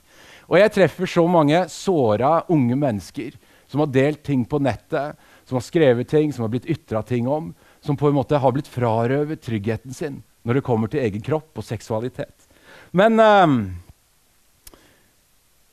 [0.50, 3.36] Og jeg treffer så mange såra unge mennesker
[3.70, 5.14] som har delt ting på nettet,
[5.46, 8.52] som har skrevet ting, som har blitt ytra ting om, som på en måte har
[8.54, 12.48] blitt frarøvet tryggheten sin når det kommer til egen kropp og seksualitet.
[12.96, 13.56] Men, um,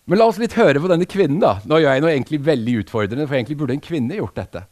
[0.09, 1.39] men la oss litt høre på denne kvinnen.
[1.41, 1.57] da.
[1.65, 4.63] Nå gjør jeg noe egentlig veldig utfordrende, for egentlig burde en kvinne gjort dette.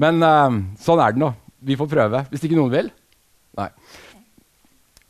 [0.00, 1.30] Men um, sånn er det nå.
[1.64, 2.24] Vi får prøve.
[2.32, 2.90] Hvis ikke noen vil.
[3.58, 3.70] Nei.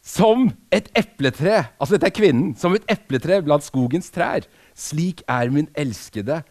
[0.05, 4.45] Som et epletre altså dette er kvinnen, som et epletre blant skogens trær.
[4.77, 6.43] Slik er min elskede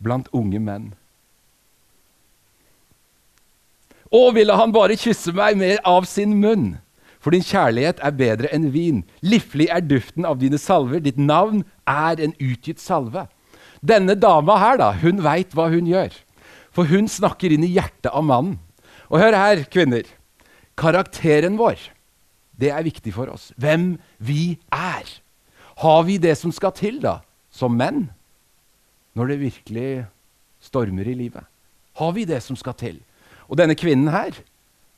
[0.00, 0.90] blant unge menn.
[4.10, 6.72] Å, ville han bare kysse meg mer av sin munn?
[7.20, 9.04] For din kjærlighet er bedre enn vin.
[9.22, 11.02] Liflig er duften av dine salver.
[11.04, 13.26] Ditt navn er en utgitt salve.
[13.84, 16.16] Denne dama her, da, hun veit hva hun gjør.
[16.74, 18.58] For hun snakker inn i hjertet av mannen.
[19.12, 20.08] Og hør her, kvinner.
[20.80, 21.78] Karakteren vår,
[22.56, 23.50] det er viktig for oss.
[23.60, 25.06] Hvem vi er.
[25.82, 27.20] Har vi det som skal til, da,
[27.52, 28.08] som menn?
[29.14, 29.90] Når det virkelig
[30.62, 31.44] stormer i livet.
[32.00, 33.00] Har vi det som skal til?
[33.50, 34.36] Og denne kvinnen her,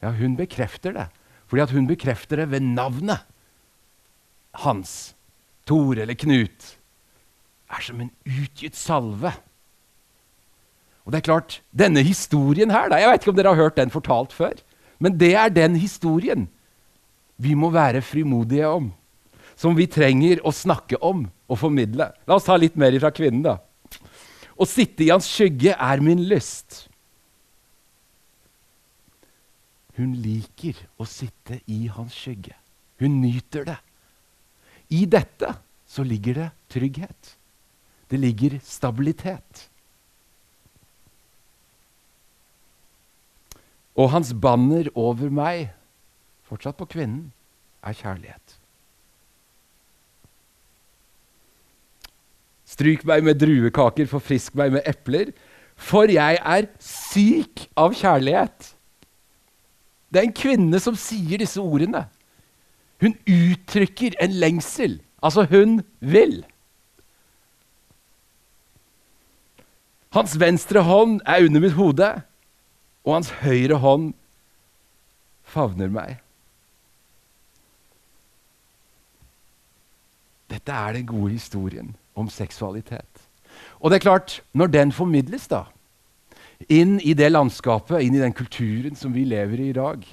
[0.04, 1.08] ja, hun bekrefter det.
[1.48, 3.24] Fordi at hun bekrefter det ved navnet
[4.64, 5.14] hans.
[5.68, 6.76] Tor eller Knut.
[7.72, 9.32] Er som en utgitt salve.
[11.02, 13.76] Og det er klart, denne historien her da, Jeg vet ikke om dere har hørt
[13.80, 14.54] den fortalt før.
[15.02, 16.48] Men det er den historien
[17.42, 18.92] vi må være frimodige om.
[19.56, 22.12] Som vi trenger å snakke om og formidle.
[22.26, 23.58] La oss ta litt mer fra kvinnen, da.
[24.56, 26.86] Å sitte i hans skygge er min lyst.
[29.98, 32.54] Hun liker å sitte i hans skygge.
[33.02, 33.78] Hun nyter det.
[34.92, 35.52] I dette
[35.88, 37.34] så ligger det trygghet.
[38.08, 39.68] Det ligger stabilitet.
[43.96, 45.70] Og hans banner over meg
[46.48, 47.30] fortsatt på kvinnen,
[47.82, 48.58] er kjærlighet.
[52.68, 55.32] Stryk meg med druekaker, forfrisk meg med epler,
[55.76, 58.70] for jeg er syk av kjærlighet.
[60.12, 62.04] Det er en kvinne som sier disse ordene.
[63.00, 64.98] Hun uttrykker en lengsel.
[65.24, 66.42] Altså, hun vil.
[70.12, 72.10] Hans venstre hånd er under mitt hode,
[73.02, 74.12] og hans høyre hånd
[75.48, 76.18] favner meg.
[80.52, 83.08] Dette er den gode historien om seksualitet.
[83.80, 85.64] Og det er klart, når den formidles da,
[86.68, 90.04] inn i det landskapet, inn i den kulturen som vi lever i i dag,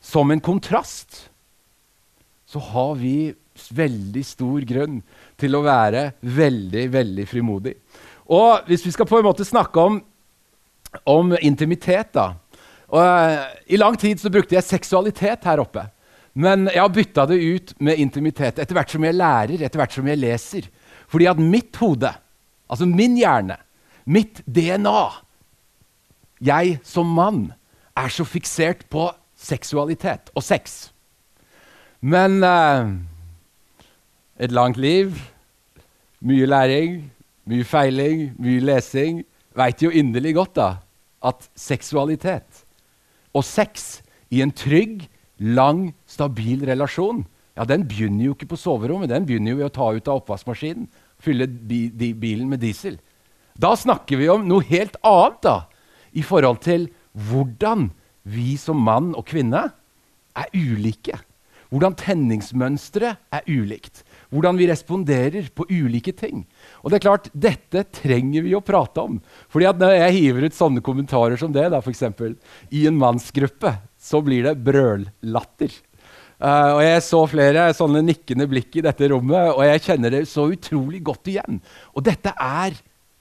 [0.00, 1.28] som en kontrast,
[2.46, 3.34] så har vi
[3.74, 5.00] veldig stor grunn
[5.40, 7.74] til å være veldig, veldig frimodig.
[8.30, 10.00] Og hvis vi skal på en måte snakke om,
[11.06, 12.32] om intimitet, da
[12.86, 15.88] og, uh, I lang tid så brukte jeg seksualitet her oppe.
[16.36, 19.94] Men jeg har bytta det ut med intimitet etter hvert som jeg lærer, etter hvert
[19.96, 20.68] som jeg leser.
[21.10, 22.12] Fordi at mitt hode,
[22.68, 23.56] altså min hjerne,
[24.04, 25.00] mitt DNA
[26.40, 27.52] Jeg som mann
[27.96, 30.90] er så fiksert på seksualitet og sex.
[32.00, 32.92] Men uh,
[34.38, 35.16] et langt liv,
[36.20, 36.98] mye læring,
[37.48, 39.22] mye feiling, mye lesing,
[39.56, 40.70] veit jo inderlig godt da,
[41.24, 42.64] at seksualitet
[43.36, 47.24] og sex i en trygg, lang, stabil relasjon
[47.56, 50.20] ja, den begynner jo ikke på soverommet, den begynner jo ved å ta ut av
[50.20, 50.88] oppvaskmaskinen,
[51.24, 52.98] fylle bi bilen med diesel.
[53.56, 55.54] Da snakker vi om noe helt annet da,
[56.16, 56.88] i forhold til
[57.28, 57.90] hvordan
[58.26, 59.68] vi som mann og kvinne
[60.36, 61.18] er ulike.
[61.66, 64.04] Hvordan tenningsmønsteret er ulikt.
[64.30, 66.44] Hvordan vi responderer på ulike ting.
[66.82, 69.18] Og det er klart, Dette trenger vi å prate om.
[69.50, 72.36] Fordi at Når jeg hiver ut sånne kommentarer som det da, for eksempel,
[72.70, 75.74] i en mannsgruppe, så blir det brøllatter.
[76.36, 80.26] Uh, og Jeg så flere sånne nikkende blikk i dette rommet, og jeg kjenner det
[80.28, 81.62] så utrolig godt igjen.
[81.96, 82.76] Og dette er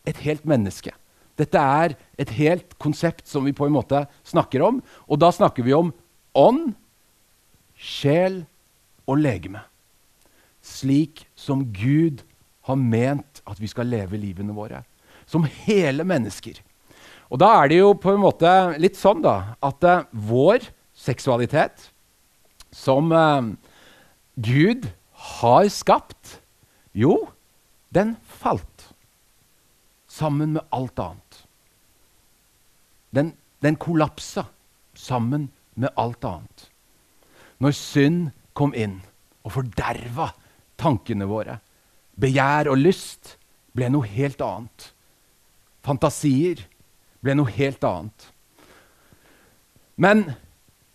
[0.06, 0.94] et helt menneske.
[1.36, 4.82] Dette er et helt konsept som vi på en måte snakker om.
[5.10, 5.94] Og da snakker vi om
[6.36, 6.74] ånd,
[7.76, 8.44] sjel
[9.06, 9.66] og legeme
[10.66, 12.24] slik som Gud
[12.66, 14.82] har ment at vi skal leve livene våre.
[15.30, 16.58] Som hele mennesker.
[17.30, 18.50] Og da er det jo på en måte
[18.82, 20.68] litt sånn da, at uh, vår
[20.98, 21.90] seksualitet,
[22.74, 23.54] som uh,
[24.36, 24.86] Gud
[25.36, 26.40] har skapt,
[26.94, 27.26] jo,
[27.94, 28.90] den falt
[30.12, 31.25] sammen med alt annet.
[33.16, 34.46] Den, den kollapsa
[34.96, 36.70] sammen med alt annet.
[37.60, 39.00] Når synd kom inn
[39.46, 40.32] og forderva
[40.80, 41.60] tankene våre.
[42.20, 43.36] Begjær og lyst
[43.76, 44.92] ble noe helt annet.
[45.86, 46.64] Fantasier
[47.24, 48.30] ble noe helt annet.
[49.96, 50.26] Men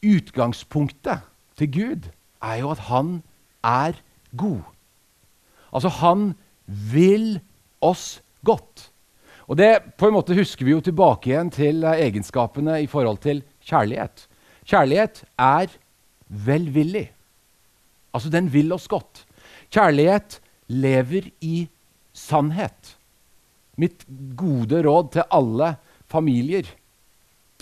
[0.04, 1.24] utgangspunktet
[1.60, 2.08] til Gud
[2.44, 3.20] er jo at han
[3.64, 4.00] er
[4.36, 4.62] god.
[5.72, 6.32] Altså, han
[6.66, 7.40] vil
[7.80, 8.89] oss godt.
[9.50, 13.42] Og det på en måte husker vi jo tilbake igjen til egenskapene i forhold til
[13.66, 14.28] kjærlighet.
[14.62, 15.72] Kjærlighet er
[16.28, 17.08] velvillig.
[18.14, 19.24] Altså, den vil oss godt.
[19.74, 20.38] Kjærlighet
[20.70, 21.64] lever i
[22.14, 22.94] sannhet.
[23.74, 24.06] Mitt
[24.38, 25.74] gode råd til alle
[26.10, 26.70] familier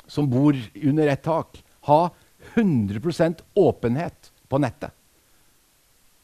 [0.08, 2.10] som bor under ett tak ha
[2.54, 4.90] 100% åpenhet på nettet.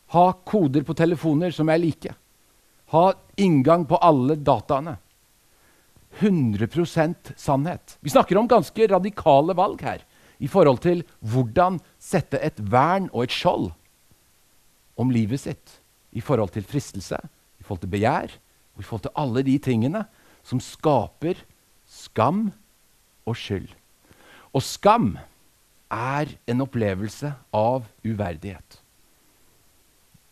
[0.07, 2.13] Ha koder på telefoner som er like.
[2.93, 3.05] Ha
[3.41, 4.97] inngang på alle dataene.
[6.21, 7.97] 100% sannhet.
[8.01, 10.05] Vi snakker om ganske radikale valg her
[10.39, 13.71] i forhold til hvordan sette et vern og et skjold
[15.01, 15.79] om livet sitt
[16.15, 17.19] i forhold til fristelse,
[17.59, 18.37] i forhold til begjær
[18.75, 20.05] og i forhold til alle de tingene
[20.47, 21.41] som skaper
[21.89, 22.49] skam
[23.25, 23.69] og skyld.
[24.55, 25.15] Og skam
[25.91, 28.81] er en opplevelse av uverdighet.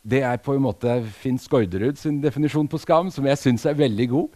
[0.03, 3.79] Det er på en måte Finn Skårderud sin definisjon på skam, som jeg syns er
[3.79, 4.33] veldig god.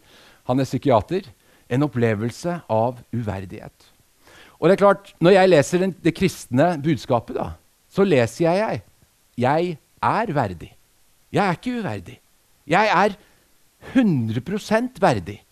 [0.46, 1.28] Han er psykiater.
[1.68, 3.88] En opplevelse av uverdighet.
[4.60, 7.50] Og det er klart, Når jeg leser den, det kristne budskapet, da,
[7.90, 8.82] så leser jeg
[9.36, 10.70] jeg er verdig.
[11.32, 12.20] Jeg er ikke uverdig.
[12.66, 13.16] Jeg er
[13.92, 15.42] 100 verdig.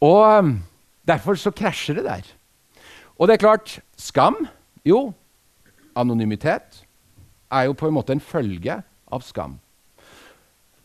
[0.00, 0.62] Og um,
[1.06, 2.24] derfor så krasjer det der.
[3.18, 4.46] Og det er klart skam
[4.86, 5.12] Jo,
[5.96, 6.84] anonymitet
[7.50, 9.58] er jo på en måte en følge av skam.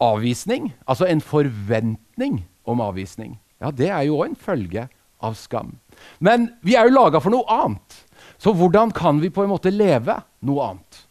[0.02, 4.88] Avvisning, altså en forventning om avvisning, ja, det er jo òg en følge
[5.24, 5.76] av skam.
[6.20, 8.00] Men vi er jo laga for noe annet.
[8.42, 11.04] Så hvordan kan vi på en måte leve noe annet?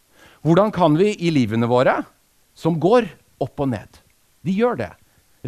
[0.43, 2.01] Hvordan kan vi i livene våre,
[2.53, 3.07] som går
[3.41, 3.97] opp og ned
[4.45, 4.91] De gjør det.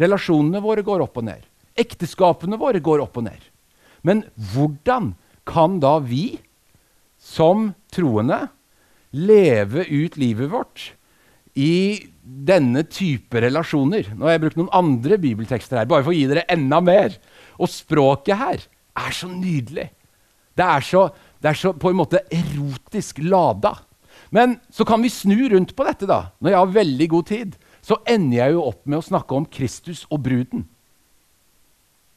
[0.00, 1.44] Relasjonene våre går opp og ned.
[1.76, 3.42] Ekteskapene våre går opp og ned.
[4.02, 5.12] Men hvordan
[5.46, 6.38] kan da vi
[7.20, 8.46] som troende
[9.12, 10.90] leve ut livet vårt
[11.56, 14.10] i denne type relasjoner.
[14.14, 17.14] Nå har jeg brukt noen andre bibeltekster her, bare for å gi dere enda mer.
[17.62, 18.64] Og språket her
[18.96, 19.88] er så nydelig.
[20.56, 21.06] Det er så,
[21.42, 23.76] det er så på en måte erotisk lada.
[24.34, 26.32] Men så kan vi snu rundt på dette, da.
[26.40, 29.46] Når jeg har veldig god tid, så ender jeg jo opp med å snakke om
[29.46, 30.64] Kristus og bruden.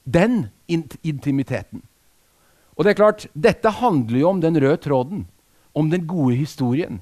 [0.09, 1.83] Den int intimiteten.
[2.79, 5.27] Og det er klart, Dette handler jo om den røde tråden,
[5.75, 7.01] om den gode historien.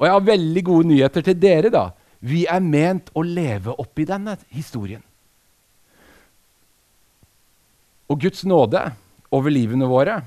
[0.00, 1.70] Og jeg har veldig gode nyheter til dere.
[1.70, 1.90] da.
[2.20, 5.02] Vi er ment å leve oppi denne historien.
[8.10, 8.82] Og Guds nåde
[9.32, 10.18] over livene våre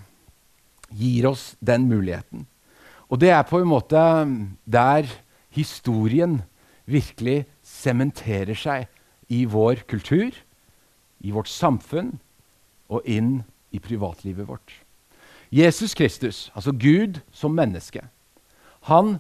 [0.93, 2.47] gir oss den muligheten.
[3.11, 3.99] Og det er på en måte
[4.65, 5.09] der
[5.53, 6.41] historien
[6.89, 8.87] virkelig sementerer seg
[9.29, 10.31] i vår kultur,
[11.23, 12.15] i vårt samfunn
[12.89, 14.79] og inn i privatlivet vårt.
[15.53, 18.01] Jesus Kristus, altså Gud som menneske,
[18.89, 19.19] han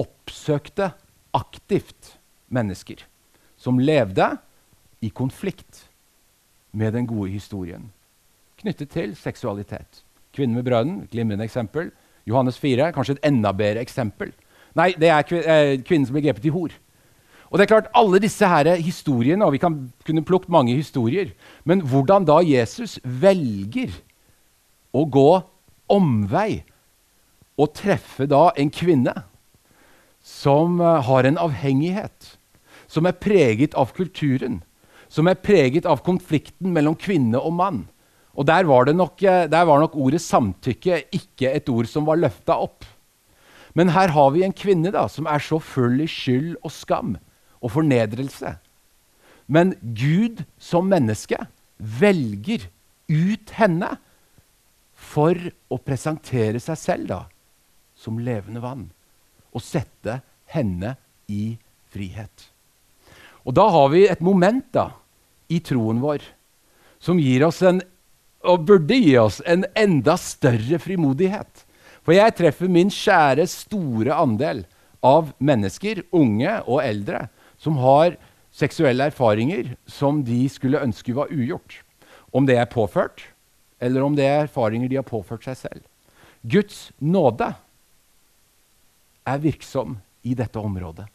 [0.00, 0.94] oppsøkte
[1.36, 2.16] aktivt
[2.48, 3.04] mennesker
[3.60, 4.30] som levde
[5.04, 5.86] i konflikt
[6.76, 7.90] med den gode historien
[8.60, 10.02] knyttet til seksualitet.
[10.34, 11.90] Kvinnen med brønnen, glimrende eksempel.
[12.26, 14.32] Johannes 4, kanskje et enda bedre eksempel.
[14.76, 16.74] Nei, det er eh, kvinnen som ble grepet i hor.
[17.46, 21.30] Og det er klart, Alle disse her historiene, og vi kan kunne plukket mange historier,
[21.64, 23.94] men hvordan da Jesus velger
[24.92, 25.30] å gå
[25.92, 26.64] omvei
[27.56, 29.14] og treffe da en kvinne
[30.26, 32.32] som eh, har en avhengighet,
[32.90, 34.60] som er preget av kulturen,
[35.08, 37.84] som er preget av konflikten mellom kvinne og mann.
[38.36, 42.18] Og der var, nok, eh, der var nok ordet samtykke ikke et ord som var
[42.18, 42.84] løfta opp.
[43.76, 47.16] Men her har vi en kvinne da, som er så full i skyld og skam
[47.60, 48.56] og fornedrelse.
[49.46, 51.38] Men Gud som menneske
[51.78, 52.66] velger
[53.06, 53.92] ut henne
[54.96, 55.38] for
[55.70, 57.22] å presentere seg selv da,
[57.94, 58.88] som levende vann.
[59.56, 60.20] Og sette
[60.52, 60.94] henne
[61.32, 61.56] i
[61.90, 62.50] frihet.
[63.46, 64.90] Og da har vi et moment da,
[65.48, 66.24] i troen vår
[67.02, 67.80] som gir oss en,
[68.46, 71.64] og burde gi oss en enda større frimodighet.
[72.02, 74.64] For jeg treffer min kjære, store andel
[75.06, 77.26] av mennesker, unge og eldre,
[77.58, 78.16] som har
[78.56, 81.82] seksuelle erfaringer som de skulle ønske var ugjort.
[82.32, 83.22] Om det er påført,
[83.82, 85.82] eller om det er erfaringer de har påført seg selv.
[86.46, 87.52] Guds nåde
[89.26, 91.06] er virksom i dette området.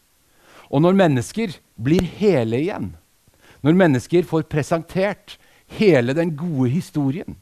[0.71, 2.91] Og når mennesker blir hele igjen,
[3.61, 5.37] når mennesker får presentert
[5.77, 7.35] hele den gode historien,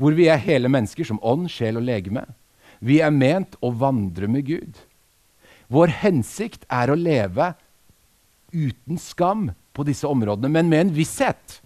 [0.00, 2.24] hvor vi er hele mennesker som ånd, sjel og legeme
[2.80, 4.78] Vi er ment å vandre med Gud.
[5.68, 7.52] Vår hensikt er å leve
[8.54, 11.60] uten skam på disse områdene, men med en visshet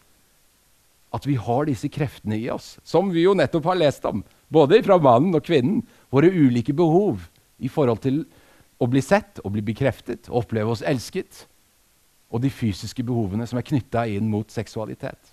[1.15, 4.83] at vi har disse kreftene i oss, som vi jo nettopp har lest om, både
[4.83, 7.23] fra mannen og kvinnen, våre ulike behov
[7.59, 8.25] i forhold til
[8.83, 11.45] å bli sett og bli bekreftet, oppleve oss elsket,
[12.35, 15.31] og de fysiske behovene som er knytta inn mot seksualitet.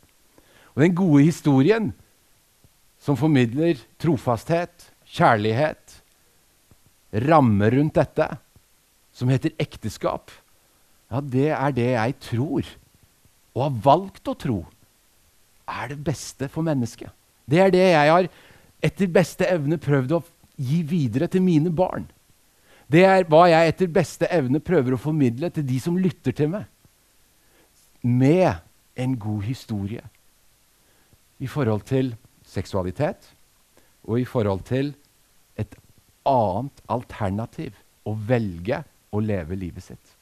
[0.75, 1.89] Og den gode historien
[3.01, 5.97] som formidler trofasthet, kjærlighet,
[7.27, 8.27] rammer rundt dette,
[9.11, 10.31] som heter ekteskap,
[11.11, 12.69] ja, det er det jeg tror,
[13.51, 14.59] og har valgt å tro,
[15.67, 17.11] er det beste for mennesket.
[17.49, 18.29] Det er det jeg har
[18.81, 20.21] etter beste evne prøvd å
[20.61, 22.07] gi videre til mine barn.
[22.91, 26.51] Det er hva jeg etter beste evne prøver å formidle til de som lytter til
[26.51, 26.65] meg.
[28.03, 28.59] Med
[28.99, 30.03] en god historie
[31.39, 32.13] i forhold til
[32.45, 33.29] seksualitet
[34.03, 34.91] og i forhold til
[35.61, 35.77] et
[36.27, 38.81] annet alternativ å velge
[39.11, 40.17] å leve livet sitt.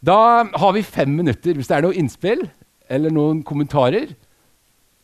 [0.00, 1.54] Da har vi fem minutter.
[1.54, 2.46] Hvis det er noe innspill
[2.90, 4.14] eller noen kommentarer,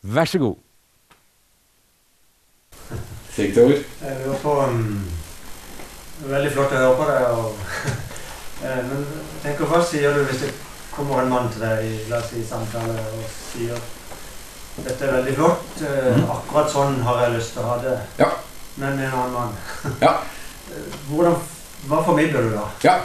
[0.01, 0.57] vær så god.
[3.37, 3.81] Sikte ord.
[4.01, 4.85] Jeg lurer på um,
[6.25, 7.25] Veldig flott å høre på deg.
[7.37, 7.59] Og,
[8.65, 9.03] eh, men
[9.43, 10.49] tenk, hva sier du hvis det
[10.95, 13.77] kommer en mann til deg i la oss si, samtale og sier
[14.77, 16.23] dette er veldig flott, mm.
[16.33, 18.27] akkurat sånn har jeg lyst til å ha det, ja.
[18.77, 19.55] men med en annen mann.
[20.05, 20.11] ja.
[21.09, 21.37] Hvordan,
[21.89, 22.65] hva formidler du da?
[22.85, 22.95] Ja.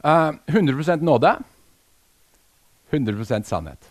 [0.00, 1.34] Uh, eh, 100% nåde,
[2.92, 3.88] 100% sannhet.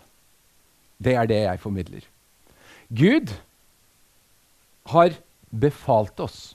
[0.98, 2.06] Det er det jeg formidler.
[2.90, 3.34] Gud
[4.94, 5.14] har
[5.50, 6.54] befalt oss.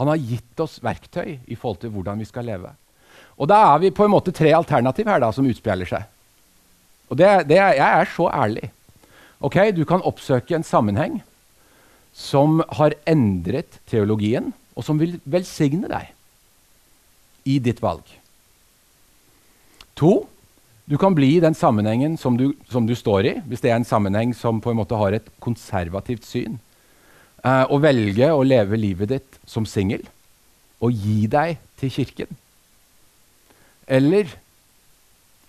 [0.00, 2.72] Han har gitt oss verktøy i forhold til hvordan vi skal leve.
[3.40, 6.06] Og da er vi på en måte tre alternativ her da, som utspiller seg.
[7.10, 8.70] Og det, det jeg er så ærlig.
[9.42, 11.20] Ok, Du kan oppsøke en sammenheng
[12.12, 16.12] som har endret teologien, og som vil velsigne deg
[17.48, 18.04] i ditt valg.
[19.98, 20.28] To,
[20.88, 23.80] du kan bli i den sammenhengen som du, som du, står i, hvis det er
[23.80, 26.58] en sammenheng som på en måte har et konservativt syn,
[27.46, 30.04] uh, å velge å leve livet ditt som singel
[30.82, 32.38] og gi deg til kirken.
[33.86, 34.30] Eller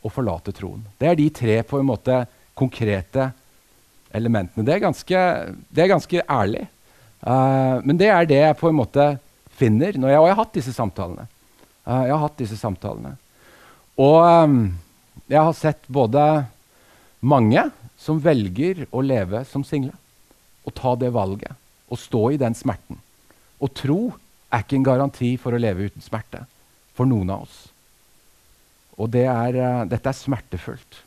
[0.04, 0.84] å forlate troen.
[1.00, 2.24] Det er de tre på en måte
[2.58, 3.32] konkrete
[4.14, 4.66] elementene.
[4.66, 5.20] Det er ganske,
[5.74, 6.68] det er ganske ærlig.
[7.24, 9.14] Uh, men det er det jeg på en måte
[9.54, 11.28] finner når jeg, Og jeg har hatt disse samtalene.
[11.88, 13.16] Uh, jeg har hatt disse samtalene.
[14.02, 14.60] Og um,
[15.30, 16.46] jeg har sett både
[17.24, 17.68] mange
[17.98, 19.96] som velger å leve som single.
[20.68, 21.54] Og ta det valget.
[21.94, 22.98] Og stå i den smerten.
[23.62, 24.02] Og tro
[24.54, 26.44] er ikke en garanti for å leve uten smerte
[26.98, 27.58] for noen av oss.
[29.02, 31.00] Og det er, uh, dette er smertefullt.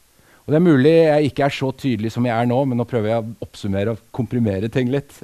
[0.46, 2.86] Og Det er mulig jeg ikke er så tydelig som jeg er nå, men nå
[2.86, 5.14] prøver jeg å oppsummere og komprimere ting litt.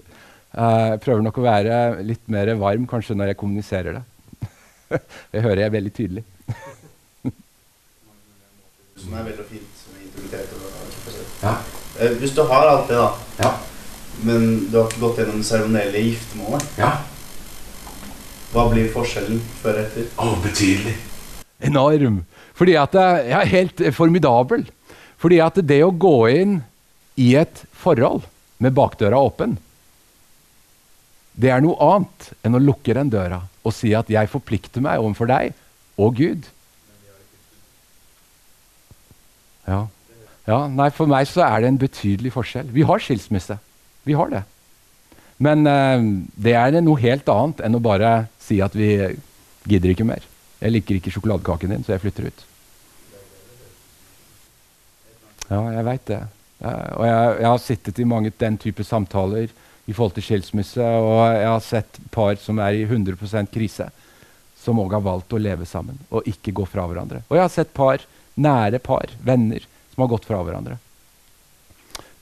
[0.54, 4.04] Uh, jeg prøver nok å være litt mer varm kanskje når jeg kommuniserer det.
[5.32, 6.24] det hører jeg veldig tydelig.
[9.02, 10.54] som er veldig fint med intimitet.
[10.54, 10.62] Og,
[11.42, 11.54] ja.
[11.58, 13.10] uh, hvis du har alt det, da,
[13.42, 13.71] ja.
[14.20, 16.92] Men du har ikke gått gjennom det seremonielle giftermålet, ja.
[18.52, 20.12] hva blir forskjellen før og etter?
[20.20, 20.94] Oh, betydelig.
[21.62, 22.22] Enorm.
[22.58, 24.66] Fordi at det er helt formidabel.
[25.22, 26.56] Fordi at det å gå inn
[27.20, 28.26] i et forhold
[28.62, 29.56] med bakdøra åpen,
[31.32, 35.00] det er noe annet enn å lukke den døra og si at 'jeg forplikter meg
[35.00, 35.54] overfor deg
[35.96, 36.50] og Gud'.
[39.66, 39.86] Ja.
[40.46, 40.66] ja.
[40.68, 42.72] Nei, for meg så er det en betydelig forskjell.
[42.74, 43.58] Vi har skilsmisse.
[44.08, 44.42] Vi har det.
[45.42, 48.94] Men eh, det er noe helt annet enn å bare si at vi
[49.68, 50.24] gidder ikke mer.
[50.62, 52.44] Jeg liker ikke sjokoladekaken din, så jeg flytter ut.
[55.48, 56.20] Ja, jeg veit det.
[56.62, 59.50] og jeg, jeg, har sittet i mange den type samtaler
[59.90, 63.88] i forhold til skilsmisse, og jeg har sett par som er i 100% krise,
[64.56, 67.24] som òg har valgt å leve sammen og ikke gå fra hverandre.
[67.28, 68.04] Og jeg har sett par,
[68.38, 70.78] nære par, venner, som har gått fra hverandre.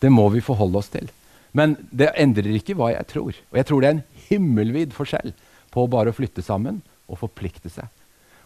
[0.00, 1.12] Det må vi forholde oss til.
[1.56, 3.38] Men det endrer ikke hva jeg tror.
[3.50, 5.32] Og jeg tror det er en himmelvid forskjell
[5.74, 6.80] på bare å flytte sammen
[7.10, 7.90] og forplikte seg.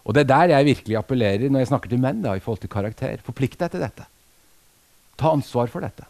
[0.05, 2.61] Og det er der jeg virkelig appellerer når jeg snakker til menn da, i forhold
[2.65, 3.23] til karakter.
[3.25, 4.05] Forplikt deg til dette.
[5.21, 6.05] Ta ansvar for dette.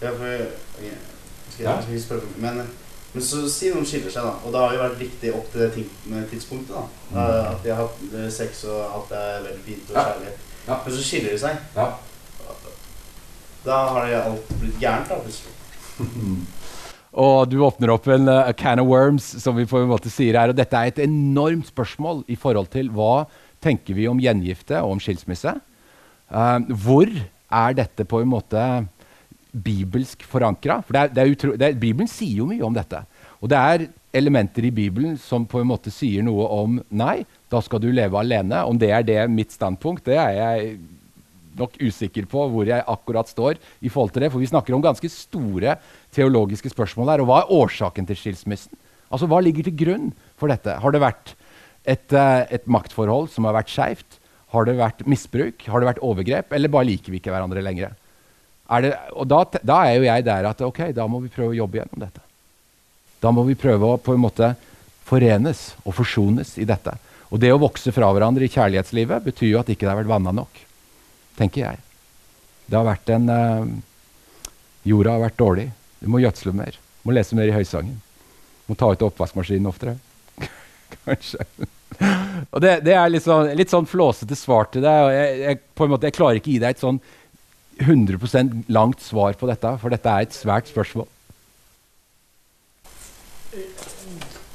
[0.00, 0.46] Ja, for jeg,
[0.80, 0.98] jeg,
[1.60, 2.62] jeg, jeg men,
[3.12, 4.36] men, så si noen skiller seg, da.
[4.44, 6.76] Og det har jo vært viktig opp til det tidspunktet.
[6.76, 6.84] da.
[7.10, 7.18] Mm.
[7.20, 10.36] At de har hatt eh, sex, og alt er veldig fint og kjærlig.
[10.66, 10.78] Ja.
[10.84, 11.66] Men så skiller de seg.
[11.76, 11.90] Ja.
[13.64, 15.56] Da har det alt blitt gærent, da, plutselig.
[17.20, 20.38] Og du åpner opp en uh, can of worms, som vi på en måte sier
[20.38, 20.52] her.
[20.52, 23.26] Og dette er et enormt spørsmål i forhold til hva
[23.60, 25.56] tenker vi om gjengifte og om skilsmisse.
[26.30, 28.62] Uh, hvor er dette på en måte
[29.50, 30.78] bibelsk forankra?
[30.86, 33.02] For det er, det er utro, det er, Bibelen sier jo mye om dette.
[33.42, 37.58] Og det er elementer i Bibelen som på en måte sier noe om nei, da
[37.62, 38.62] skal du leve alene.
[38.70, 40.78] Om det er det mitt standpunkt, det er jeg
[41.60, 43.60] nok usikker på hvor jeg akkurat står.
[43.80, 45.76] i forhold til det, For vi snakker om ganske store
[46.12, 47.20] teologiske spørsmål her.
[47.20, 48.72] Og hva er årsaken til skilsmissen?
[49.10, 50.78] Altså, Hva ligger til grunn for dette?
[50.80, 51.34] Har det vært
[51.84, 54.18] et, eh, et maktforhold som har vært skeivt?
[54.50, 55.66] Har det vært misbruk?
[55.66, 56.52] Har det vært overgrep?
[56.52, 57.94] Eller bare liker vi ikke hverandre lenger?
[58.70, 61.54] Er det, og da, da, er jo jeg der at ok, da må vi prøve
[61.54, 62.22] å jobbe gjennom dette.
[63.20, 64.54] Da må vi prøve å på en måte
[65.06, 66.94] forenes og forsones i dette.
[67.30, 70.12] Og det å vokse fra hverandre i kjærlighetslivet betyr jo at ikke det har vært
[70.12, 70.62] vanna nok.
[71.38, 71.82] Tenker jeg.
[72.70, 73.72] Det har vært en uh,
[74.86, 75.66] Jorda har vært dårlig.
[76.00, 76.78] Du må gjødsle mer.
[77.00, 77.98] Du må lese mer i Høysangen.
[78.64, 79.98] Du må ta ut oppvaskmaskinen oftere.
[81.04, 81.44] Kanskje
[82.50, 85.10] og det, det, er litt sånn, litt sånn, flåsete svar til deg.
[85.12, 87.00] jeg, jeg, på en måte, jeg klarer ikke gi deg et sånn
[87.80, 91.08] 100% langt svar på dette, for dette er et svært spørsmål.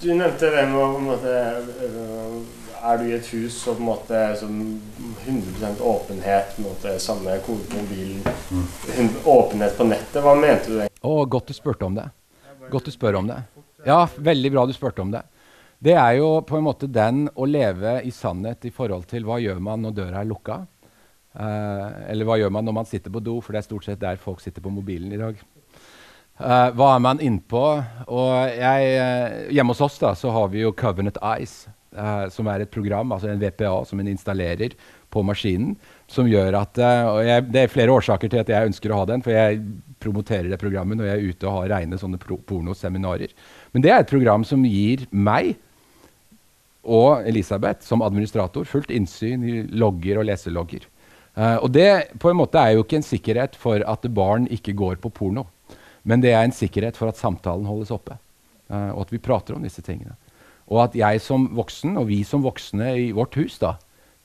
[0.02, 1.34] Du nevnte det med å måte,
[1.90, 4.58] øh, Er du i et hus som på en måte som
[5.26, 8.22] 100 åpenhet, på en måte, samme kode på mobilen,
[9.26, 10.84] åpenhet på nettet, hva mente du?
[10.86, 12.06] Å, godt du spurte om det.
[12.70, 13.40] Godt du spør om det.
[13.86, 15.24] Ja, veldig bra du spurte om det.
[15.82, 19.38] Det er jo på en måte den å leve i sannhet i forhold til hva
[19.42, 20.62] gjør man når døra er lukka.
[21.36, 24.02] Eh, eller hva gjør man når man sitter på do, for det er stort sett
[24.02, 25.42] der folk sitter på mobilen i dag.
[26.38, 27.64] Eh, hva er man innpå?
[28.08, 31.66] Og jeg, uh, hjemme hos oss da, så har vi jo Covenant Eyes,
[32.34, 34.74] som er et program, altså en VPA som en installerer
[35.14, 35.76] på maskinen.
[36.12, 39.06] Som gjør at, og jeg, Det er flere årsaker til at jeg ønsker å ha
[39.10, 39.24] den.
[39.26, 39.62] For jeg
[40.04, 43.32] promoterer det programmet når jeg er ute og har rene sånne pornoseminarer.
[43.74, 45.56] Men det er et program som gir meg
[46.86, 50.86] og Elisabeth som administrator fullt innsyn i logger og leselogger.
[51.36, 54.76] Uh, og det på en måte er jo ikke en sikkerhet for at barn ikke
[54.78, 55.48] går på porno.
[56.06, 58.16] Men det er en sikkerhet for at samtalen holdes oppe,
[58.70, 60.16] uh, og at vi prater om disse tingene.
[60.72, 63.76] Og at jeg som voksen, og vi som voksne i vårt hus, da,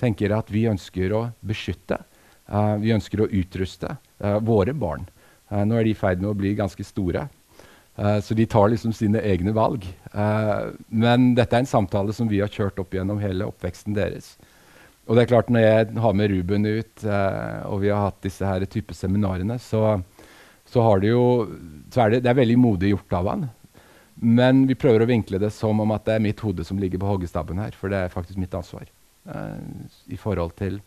[0.01, 2.01] tenker at vi ønsker å beskytte,
[2.49, 3.97] uh, vi ønsker å utruste
[4.45, 5.07] våre barn.
[5.51, 7.29] nå er de i ferd med å bli ganske store.
[8.01, 9.85] Uh, så de tar liksom sine egne valg.
[10.15, 14.37] Uh, men dette er en samtale som vi har kjørt opp gjennom hele oppveksten deres.
[15.09, 18.23] Og det er klart Når jeg har med Ruben ut, uh, og vi har hatt
[18.25, 20.01] disse her type seminarene, så,
[20.65, 21.25] så, det jo,
[21.93, 23.49] så er det, det er veldig modig gjort av han.
[24.21, 27.01] Men vi prøver å vinkle det som om at det er mitt hode som ligger
[27.01, 27.77] på hoggestabben her.
[27.77, 28.89] For det er faktisk mitt ansvar
[30.11, 30.79] i forhold til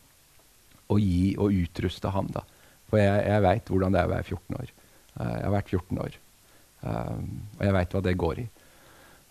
[0.91, 2.29] å gi og utruste han.
[2.33, 2.43] da.
[2.89, 4.69] For jeg, jeg veit hvordan det er å være 14 år.
[5.17, 6.19] jeg har vært 14 år.
[6.83, 7.27] Um,
[7.57, 8.47] og jeg veit hva det går i.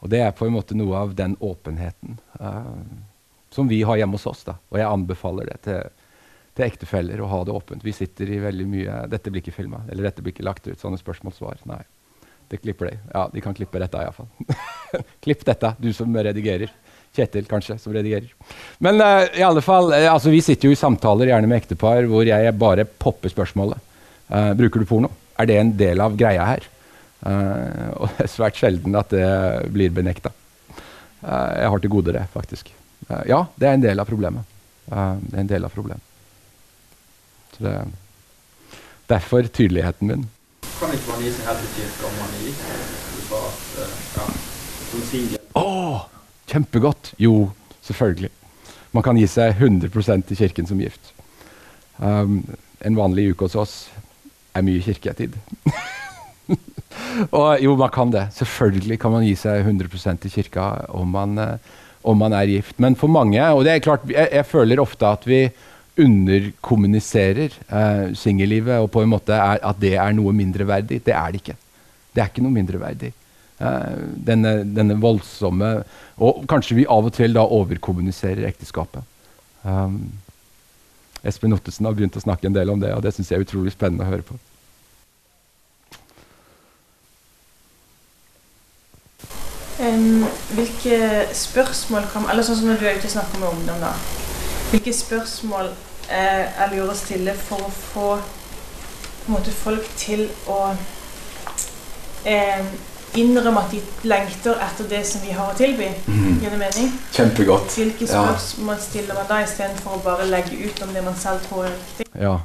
[0.02, 2.78] Og det er på en måte noe av den åpenheten uh,
[3.52, 4.44] som vi har hjemme hos oss.
[4.48, 4.56] da.
[4.72, 6.06] Og jeg anbefaler det til,
[6.56, 7.84] til ektefeller å ha det åpent.
[7.84, 10.80] Vi sitter i veldig mye Dette blir ikke filma, eller dette blir ikke lagt ut.
[10.80, 11.60] Sånne spørsmål-svar.
[11.70, 11.82] Nei.
[12.52, 12.98] Det klipper de.
[13.14, 14.26] Ja, de kan klippe dette iallfall.
[15.24, 16.68] Klipp dette, du som redigerer.
[17.16, 18.26] Kjetil, kanskje, som redigerer.
[18.84, 22.04] Men uh, i alle fall, uh, altså, vi sitter jo i samtaler gjerne med ektepar
[22.10, 23.80] hvor jeg bare popper spørsmålet.
[24.28, 25.08] Uh, bruker du porno?
[25.40, 26.68] Er det en del av greia her?
[27.22, 29.24] Og det er svært sjelden at det
[29.72, 30.32] blir benekta.
[31.22, 32.68] Jeg har til gode det, faktisk.
[33.30, 34.44] Ja, det er en del av problemet.
[34.90, 36.02] det er en del av problemet.
[37.56, 37.76] Det,
[39.08, 40.26] derfor tydeligheten min.
[40.82, 42.62] Kan ikke man gi seg helt til kirka om man er gift?
[44.18, 44.24] Ja,
[45.60, 46.00] oh,
[46.50, 47.12] kjempegodt!
[47.22, 47.34] Jo,
[47.86, 48.32] selvfølgelig.
[48.90, 51.12] Man kan gi seg 100% til kirken som gift.
[52.02, 52.42] Um,
[52.82, 53.76] en vanlig uke hos oss
[54.58, 55.38] er mye kirketid.
[57.38, 58.26] og jo, man kan det.
[58.42, 62.82] Selvfølgelig kan man gi seg 100 til kirka om man, uh, om man, er gift.
[62.82, 65.44] Men for mange, og det er klart, jeg, jeg føler ofte at vi
[66.00, 71.02] underkommuniserer uh, singellivet, og på en måte er, at det er noe mindreverdig.
[71.04, 71.56] Det er det ikke.
[72.12, 73.12] Det er ikke noe mindreverdig.
[73.62, 75.84] Uh, denne, denne, voldsomme
[76.16, 79.04] Og kanskje vi av og til da overkommuniserer ekteskapet.
[79.62, 80.08] Um,
[81.22, 83.44] Espen Ottesen har begynt å snakke en del om det, og det syns jeg er
[83.46, 84.38] utrolig spennende å høre på.
[89.82, 90.24] Um,
[90.54, 90.98] hvilke
[91.34, 93.94] spørsmål kan Eller sånn som når du er ute og snakker med ungdom, da.
[94.72, 95.68] Hvilke spørsmål
[96.08, 98.06] eh, er lurt å stille for å få
[99.28, 100.72] måte, folk til å
[102.26, 102.64] eh,
[103.20, 105.90] innrømme at de lengter etter det som vi har å tilby?
[106.08, 106.40] Mm.
[106.40, 106.90] Gir det mening?
[107.12, 107.76] Kjempegodt.
[107.76, 108.80] Hvilke spørsmål ja.
[108.88, 112.08] stiller man da, istedenfor å bare legge ut om det man selv tror er riktig?
[112.16, 112.38] Ja.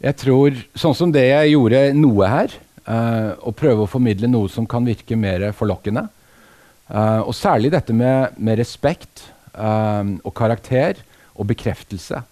[0.00, 2.58] Jeg tror, sånn som det jeg gjorde noe her,
[2.88, 6.08] eh, å prøve å formidle noe som kan virke mer forlokkende,
[6.86, 9.24] Eh, og særlig dette med, med respekt
[9.58, 11.00] eh, og karakter
[11.36, 12.22] og bekreftelse.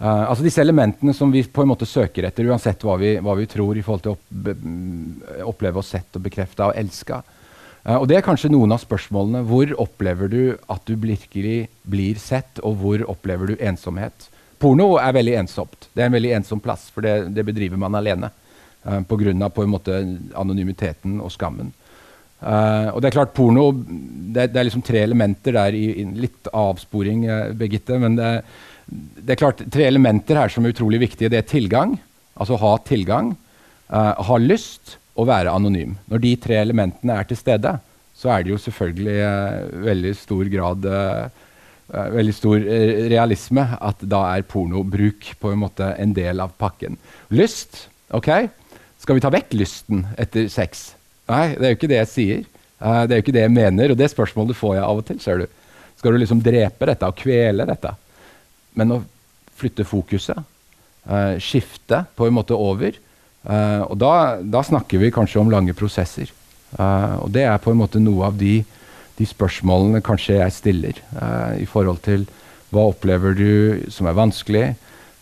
[0.00, 3.36] Uh, altså disse elementene som vi på en måte søker etter, uansett hva vi, hva
[3.38, 7.22] vi tror i forhold til å opp, oppleve oss sett og bekrefta og elska.
[8.00, 9.44] og det er kanskje noen av spørsmålene.
[9.46, 14.30] Hvor opplever du at du virkelig blir sett, og hvor opplever du ensomhet?
[14.58, 15.88] Porno er veldig ensomt.
[15.92, 18.32] Det er en veldig ensom plass, for det, det bedriver man alene.
[18.84, 19.32] Uh, Pga.
[20.34, 21.72] anonymiteten og skammen.
[22.44, 26.04] Uh, og det er klart, porno Det, det er liksom tre elementer der i, i
[26.26, 27.96] litt avsporing, uh, Birgitte.
[28.02, 28.32] Men det,
[28.86, 31.30] det, er klart tre elementer her som er utrolig viktige.
[31.32, 31.96] Det er tilgang,
[32.36, 33.32] altså ha tilgang.
[33.88, 35.94] Uh, ha lyst og være anonym.
[36.10, 37.76] Når de tre elementene er til stede,
[38.14, 39.16] så er det jo selvfølgelig
[39.84, 40.86] veldig stor grad
[42.14, 42.62] veldig stor
[43.10, 46.96] realisme at da er pornobruk på en måte en del av pakken.
[47.34, 47.84] Lyst,
[48.14, 48.30] OK?
[49.02, 50.94] Skal vi ta vekk lysten etter sex?
[51.30, 52.42] Nei, det er jo ikke det jeg sier.
[52.82, 55.06] Uh, det er jo ikke det jeg mener, og det spørsmålet får jeg av og
[55.08, 55.20] til.
[55.22, 55.46] ser du.
[55.96, 57.94] Skal du liksom drepe dette og kvele dette?
[58.76, 59.00] Men å
[59.56, 60.40] flytte fokuset,
[61.08, 62.96] uh, skifte på en måte over
[63.46, 64.12] uh, Og da,
[64.42, 66.32] da, snakker vi kanskje om lange prosesser.
[66.74, 68.64] og det er på en måte noe av de,
[69.14, 70.96] de spørsmålene kanskje jeg stiller
[71.54, 72.24] i forhold til
[72.74, 74.64] hva opplever du som er vanskelig?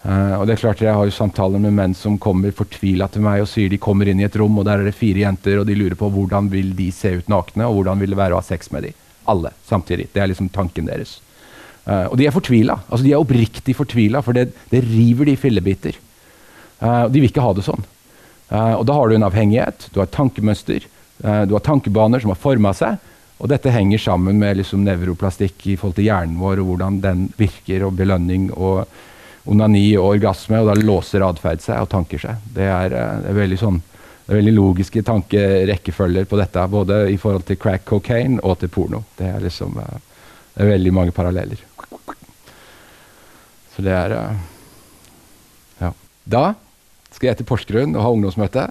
[0.02, 3.22] Uh, og det er klart Jeg har jo samtaler med menn som kommer fortvila til
[3.22, 5.60] meg og sier de kommer inn i et rom, og der er det fire jenter,
[5.60, 8.34] og de lurer på hvordan vil de se ut nakne, og hvordan vil det være
[8.34, 8.96] å ha sex med dem.
[9.30, 10.08] Alle samtidig.
[10.10, 11.20] Det er liksom tanken deres.
[11.86, 12.80] Uh, og de er fortvila.
[12.88, 16.00] Altså, de er oppriktig fortvila, for det, det, river de i fillebiter.
[16.82, 17.86] Uh, de vil ikke ha det sånn.
[18.52, 20.84] og da har du en avhengighet, du har et tankemønster,
[21.48, 22.98] du har tankebaner som har forma seg.
[23.40, 27.22] Og dette henger sammen med liksom nevroplastikk i forhold til hjernen vår, og hvordan den
[27.38, 28.50] virker, og belønning.
[28.52, 28.84] og
[29.50, 32.44] onani og orgasme, og da låser atferd seg og tanker seg.
[32.54, 33.80] Det er, eh, det er veldig sånn
[34.22, 38.70] det er veldig logiske tankerekkefølger på dette, både i forhold til crack cocaine og til
[38.70, 39.02] porno.
[39.18, 39.98] Det er liksom eh,
[40.54, 41.60] det er veldig mange paralleller.
[43.74, 44.36] Så det er eh,
[45.82, 45.90] Ja.
[46.24, 46.54] Da
[47.10, 48.68] skal jeg til Porsgrunn og ha ungdomsmøte.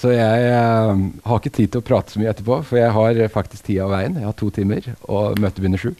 [0.00, 0.96] Så jeg uh,
[1.28, 3.92] har ikke tid til å prate så mye etterpå, for jeg har faktisk tida av
[3.92, 4.16] veien.
[4.16, 5.92] Jeg har to timer, og møtet begynner sju.